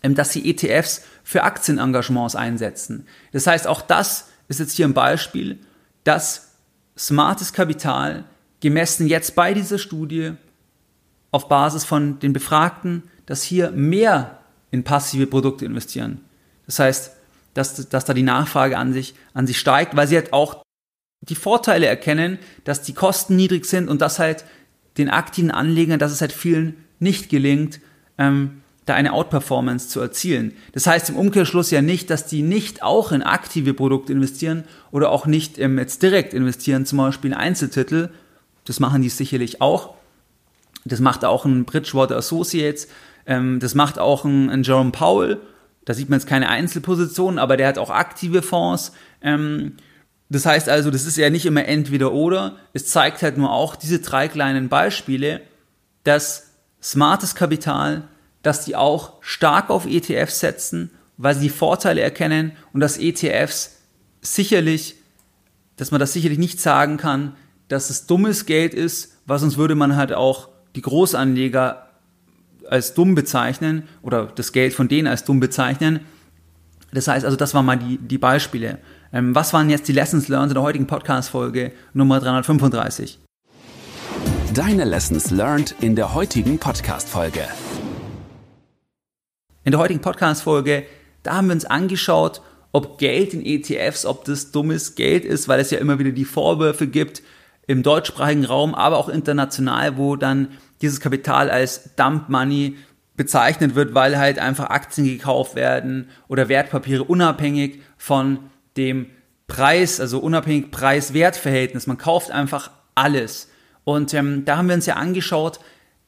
dass 0.02 0.32
sie 0.32 0.48
ETFs 0.48 1.02
für 1.24 1.42
Aktienengagements 1.42 2.36
einsetzen. 2.36 3.06
Das 3.32 3.46
heißt, 3.46 3.66
auch 3.66 3.82
das 3.82 4.28
ist 4.48 4.60
jetzt 4.60 4.72
hier 4.72 4.86
ein 4.86 4.94
Beispiel, 4.94 5.58
dass 6.04 6.52
smartes 6.96 7.52
Kapital 7.52 8.24
gemessen 8.60 9.06
jetzt 9.06 9.34
bei 9.34 9.54
dieser 9.54 9.78
Studie 9.78 10.32
auf 11.30 11.48
Basis 11.48 11.84
von 11.84 12.18
den 12.18 12.32
Befragten, 12.32 13.04
dass 13.26 13.42
hier 13.42 13.70
mehr 13.70 14.38
in 14.70 14.84
passive 14.84 15.26
Produkte 15.26 15.64
investieren. 15.64 16.20
Das 16.66 16.78
heißt, 16.78 17.12
dass, 17.54 17.88
dass 17.88 18.04
da 18.04 18.14
die 18.14 18.22
Nachfrage 18.22 18.78
an 18.78 18.92
sich, 18.92 19.14
an 19.34 19.46
sich 19.46 19.58
steigt, 19.58 19.96
weil 19.96 20.06
sie 20.06 20.16
halt 20.16 20.32
auch 20.32 20.62
die 21.20 21.34
Vorteile 21.34 21.86
erkennen, 21.86 22.38
dass 22.64 22.82
die 22.82 22.94
Kosten 22.94 23.36
niedrig 23.36 23.66
sind 23.66 23.88
und 23.88 24.00
dass 24.00 24.18
halt 24.18 24.44
den 24.98 25.10
aktiven 25.10 25.50
Anlegern, 25.50 25.98
dass 25.98 26.12
es 26.12 26.20
halt 26.20 26.32
vielen 26.32 26.84
nicht 26.98 27.28
gelingt, 27.28 27.80
ähm, 28.18 28.62
da 28.90 28.96
eine 28.96 29.12
Outperformance 29.12 29.88
zu 29.88 30.00
erzielen. 30.00 30.52
Das 30.72 30.86
heißt 30.86 31.10
im 31.10 31.16
Umkehrschluss 31.16 31.70
ja 31.70 31.80
nicht, 31.80 32.10
dass 32.10 32.26
die 32.26 32.42
nicht 32.42 32.82
auch 32.82 33.12
in 33.12 33.22
aktive 33.22 33.72
Produkte 33.72 34.12
investieren 34.12 34.64
oder 34.90 35.10
auch 35.10 35.26
nicht 35.26 35.58
ähm, 35.58 35.78
jetzt 35.78 36.02
direkt 36.02 36.34
investieren, 36.34 36.84
zum 36.86 36.98
Beispiel 36.98 37.30
in 37.30 37.36
Einzeltitel. 37.36 38.10
Das 38.64 38.80
machen 38.80 39.02
die 39.02 39.08
sicherlich 39.08 39.60
auch. 39.60 39.94
Das 40.84 41.00
macht 41.00 41.24
auch 41.24 41.44
ein 41.44 41.64
Bridgewater 41.64 42.16
Associates. 42.16 42.88
Ähm, 43.26 43.60
das 43.60 43.74
macht 43.74 43.98
auch 43.98 44.24
ein, 44.24 44.50
ein 44.50 44.64
Jerome 44.64 44.90
Powell. 44.90 45.38
Da 45.84 45.94
sieht 45.94 46.10
man 46.10 46.18
jetzt 46.18 46.28
keine 46.28 46.48
Einzelpositionen, 46.48 47.38
aber 47.38 47.56
der 47.56 47.68
hat 47.68 47.78
auch 47.78 47.90
aktive 47.90 48.42
Fonds. 48.42 48.92
Ähm, 49.22 49.76
das 50.28 50.46
heißt 50.46 50.68
also, 50.68 50.90
das 50.90 51.06
ist 51.06 51.16
ja 51.16 51.30
nicht 51.30 51.46
immer 51.46 51.64
entweder 51.64 52.12
oder. 52.12 52.56
Es 52.72 52.86
zeigt 52.86 53.22
halt 53.22 53.38
nur 53.38 53.52
auch 53.52 53.76
diese 53.76 54.00
drei 54.00 54.26
kleinen 54.28 54.68
Beispiele, 54.68 55.42
dass 56.02 56.50
smartes 56.82 57.34
Kapital, 57.34 58.08
dass 58.42 58.64
die 58.64 58.76
auch 58.76 59.14
stark 59.20 59.70
auf 59.70 59.86
ETFs 59.86 60.40
setzen, 60.40 60.90
weil 61.16 61.34
sie 61.34 61.42
die 61.42 61.48
Vorteile 61.50 62.00
erkennen 62.00 62.52
und 62.72 62.80
dass 62.80 62.98
ETFs 62.98 63.76
sicherlich, 64.22 64.96
dass 65.76 65.90
man 65.90 66.00
das 66.00 66.12
sicherlich 66.12 66.38
nicht 66.38 66.60
sagen 66.60 66.96
kann, 66.96 67.34
dass 67.68 67.90
es 67.90 68.06
dummes 68.06 68.46
Geld 68.46 68.74
ist, 68.74 69.16
weil 69.26 69.38
sonst 69.38 69.56
würde 69.56 69.74
man 69.74 69.96
halt 69.96 70.12
auch 70.12 70.48
die 70.74 70.82
Großanleger 70.82 71.88
als 72.68 72.94
dumm 72.94 73.14
bezeichnen 73.14 73.84
oder 74.02 74.26
das 74.26 74.52
Geld 74.52 74.72
von 74.72 74.88
denen 74.88 75.08
als 75.08 75.24
dumm 75.24 75.40
bezeichnen. 75.40 76.00
Das 76.92 77.08
heißt 77.08 77.24
also, 77.24 77.36
das 77.36 77.54
waren 77.54 77.66
mal 77.66 77.76
die, 77.76 77.98
die 77.98 78.18
Beispiele. 78.18 78.78
Ähm, 79.12 79.34
was 79.34 79.52
waren 79.52 79.70
jetzt 79.70 79.88
die 79.88 79.92
Lessons 79.92 80.28
learned 80.28 80.50
in 80.50 80.54
der 80.54 80.62
heutigen 80.62 80.86
Podcast-Folge 80.86 81.72
Nummer 81.92 82.20
335? 82.20 83.18
Deine 84.54 84.84
Lessons 84.84 85.30
learned 85.30 85.74
in 85.80 85.94
der 85.94 86.14
heutigen 86.14 86.58
Podcast-Folge. 86.58 87.46
In 89.70 89.72
der 89.72 89.82
heutigen 89.82 90.00
Podcast-Folge, 90.00 90.82
da 91.22 91.34
haben 91.34 91.46
wir 91.46 91.54
uns 91.54 91.64
angeschaut, 91.64 92.42
ob 92.72 92.98
Geld 92.98 93.34
in 93.34 93.46
ETFs, 93.46 94.04
ob 94.04 94.24
das 94.24 94.50
dummes 94.50 94.96
Geld 94.96 95.24
ist, 95.24 95.46
weil 95.46 95.60
es 95.60 95.70
ja 95.70 95.78
immer 95.78 96.00
wieder 96.00 96.10
die 96.10 96.24
Vorwürfe 96.24 96.88
gibt 96.88 97.22
im 97.68 97.84
deutschsprachigen 97.84 98.44
Raum, 98.44 98.74
aber 98.74 98.96
auch 98.98 99.08
international, 99.08 99.96
wo 99.96 100.16
dann 100.16 100.48
dieses 100.82 100.98
Kapital 100.98 101.50
als 101.50 101.94
Dump 101.94 102.28
Money 102.28 102.78
bezeichnet 103.14 103.76
wird, 103.76 103.94
weil 103.94 104.18
halt 104.18 104.40
einfach 104.40 104.70
Aktien 104.70 105.06
gekauft 105.06 105.54
werden 105.54 106.08
oder 106.26 106.48
Wertpapiere 106.48 107.04
unabhängig 107.04 107.80
von 107.96 108.40
dem 108.76 109.06
Preis, 109.46 110.00
also 110.00 110.18
unabhängig 110.18 110.72
Preis-Wert-Verhältnis. 110.72 111.86
Man 111.86 111.96
kauft 111.96 112.32
einfach 112.32 112.72
alles. 112.96 113.48
Und 113.84 114.14
ähm, 114.14 114.44
da 114.44 114.56
haben 114.56 114.66
wir 114.66 114.74
uns 114.74 114.86
ja 114.86 114.96
angeschaut, 114.96 115.60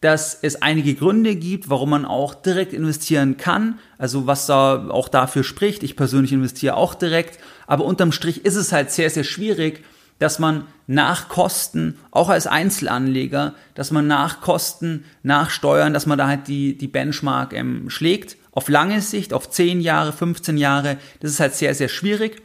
dass 0.03 0.37
es 0.43 0.61
einige 0.62 0.95
Gründe 0.95 1.37
gibt, 1.37 1.71
warum 1.71 1.91
man 1.91 2.05
auch 2.05 2.35
direkt 2.35 2.73
investieren 2.73 3.37
kann. 3.37 3.79
Also 3.99 4.27
was 4.27 4.47
da 4.47 4.88
auch 4.88 5.09
dafür 5.09 5.45
spricht. 5.45 5.85
Ich 5.85 5.95
persönlich 5.95 6.33
investiere 6.33 6.77
auch 6.77 6.95
direkt. 6.95 7.38
Aber 7.69 7.85
unterm 7.85 8.11
Strich 8.11 8.45
ist 8.45 8.57
es 8.57 8.73
halt 8.73 8.91
sehr, 8.91 9.11
sehr 9.11 9.23
schwierig, 9.23 9.85
dass 10.19 10.41
man 10.41 10.67
nach 10.88 11.29
Kosten, 11.29 11.99
auch 12.11 12.29
als 12.31 12.49
Einzelanleger, 12.49 13.55
dass 13.75 13.93
man 13.93 14.09
nach 14.09 14.41
Kosten, 14.41 15.05
nach 15.23 15.51
Steuern, 15.51 15.95
dass 15.95 16.07
man 16.07 16.19
da 16.19 16.27
halt 16.27 16.49
die, 16.49 16.77
die 16.77 16.88
Benchmark 16.88 17.53
ähm, 17.53 17.88
schlägt. 17.88 18.37
Auf 18.51 18.69
lange 18.69 19.01
Sicht, 19.01 19.33
auf 19.33 19.51
10 19.51 19.81
Jahre, 19.81 20.12
15 20.12 20.57
Jahre, 20.57 20.97
das 21.21 21.31
ist 21.31 21.41
halt 21.41 21.55
sehr, 21.55 21.75
sehr 21.77 21.88
schwierig, 21.88 22.43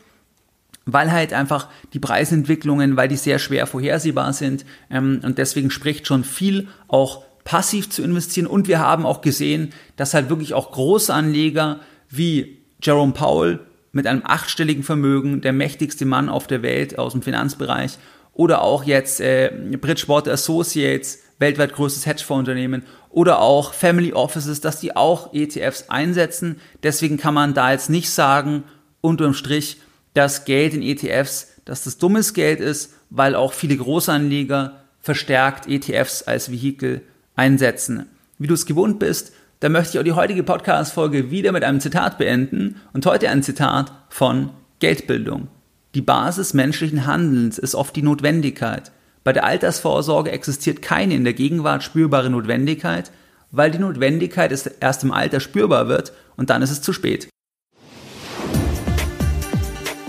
weil 0.85 1.11
halt 1.11 1.33
einfach 1.33 1.69
die 1.93 1.99
Preisentwicklungen, 1.99 2.97
weil 2.97 3.07
die 3.07 3.17
sehr 3.17 3.39
schwer 3.39 3.65
vorhersehbar 3.65 4.31
sind 4.31 4.63
ähm, 4.91 5.21
und 5.23 5.39
deswegen 5.39 5.71
spricht 5.71 6.05
schon 6.05 6.23
viel 6.23 6.67
auch 6.87 7.26
passiv 7.47 7.89
zu 7.89 8.03
investieren 8.03 8.45
und 8.45 8.67
wir 8.67 8.79
haben 8.79 9.05
auch 9.05 9.21
gesehen, 9.21 9.69
dass 9.95 10.13
halt 10.13 10.29
wirklich 10.29 10.53
auch 10.53 10.73
Großanleger 10.73 11.79
wie 12.09 12.57
Jerome 12.83 13.13
Powell 13.13 13.61
mit 13.93 14.05
einem 14.05 14.21
achtstelligen 14.25 14.83
Vermögen, 14.83 15.39
der 15.39 15.53
mächtigste 15.53 16.05
Mann 16.05 16.27
auf 16.27 16.47
der 16.47 16.61
Welt 16.61 16.99
aus 16.99 17.13
dem 17.13 17.21
Finanzbereich 17.21 17.99
oder 18.33 18.61
auch 18.61 18.83
jetzt 18.83 19.21
äh, 19.21 19.49
Bridgewater 19.79 20.33
Associates, 20.33 21.19
weltweit 21.39 21.71
größtes 21.71 22.05
Hedgefonds-Unternehmen 22.05 22.83
oder 23.09 23.39
auch 23.39 23.73
Family 23.73 24.11
Offices, 24.11 24.59
dass 24.59 24.81
die 24.81 24.97
auch 24.97 25.33
ETFs 25.33 25.85
einsetzen. 25.87 26.59
Deswegen 26.83 27.15
kann 27.15 27.33
man 27.33 27.53
da 27.53 27.71
jetzt 27.71 27.89
nicht 27.89 28.09
sagen, 28.09 28.65
unterm 28.99 29.33
Strich, 29.33 29.77
dass 30.13 30.43
Geld 30.43 30.73
in 30.73 30.81
ETFs, 30.81 31.47
dass 31.63 31.85
das 31.85 31.97
dummes 31.97 32.33
Geld 32.33 32.59
ist, 32.59 32.93
weil 33.09 33.35
auch 33.35 33.53
viele 33.53 33.77
Großanleger 33.77 34.81
verstärkt 34.99 35.69
ETFs 35.69 36.23
als 36.23 36.51
Vehikel 36.51 37.03
einsetzen. 37.37 38.07
Wie 38.37 38.47
du 38.47 38.53
es 38.53 38.65
gewohnt 38.65 38.99
bist, 38.99 39.31
dann 39.61 39.71
möchte 39.71 39.93
ich 39.93 39.99
auch 39.99 40.03
die 40.03 40.11
heutige 40.11 40.43
Podcast-Folge 40.43 41.31
wieder 41.31 41.51
mit 41.51 41.63
einem 41.63 41.79
Zitat 41.79 42.17
beenden 42.17 42.81
und 42.93 43.05
heute 43.05 43.29
ein 43.29 43.41
Zitat 43.41 43.91
von 44.09 44.49
Geldbildung. 44.79 45.47
Die 45.95 46.01
Basis 46.01 46.53
menschlichen 46.53 47.07
Handelns 47.07 47.57
ist 47.57 47.73
oft 47.73 47.95
die 47.95 48.03
Notwendigkeit. 48.03 48.91
Bei 49.23 49.33
der 49.33 49.45
Altersvorsorge 49.45 50.31
existiert 50.31 50.81
keine 50.81 51.15
in 51.15 51.23
der 51.23 51.33
Gegenwart 51.33 51.83
spürbare 51.83 52.29
Notwendigkeit, 52.29 53.11
weil 53.51 53.71
die 53.71 53.79
Notwendigkeit 53.79 54.51
erst 54.79 55.03
im 55.03 55.11
Alter 55.11 55.39
spürbar 55.39 55.87
wird 55.87 56.13
und 56.35 56.49
dann 56.49 56.61
ist 56.61 56.71
es 56.71 56.81
zu 56.81 56.93
spät. 56.93 57.29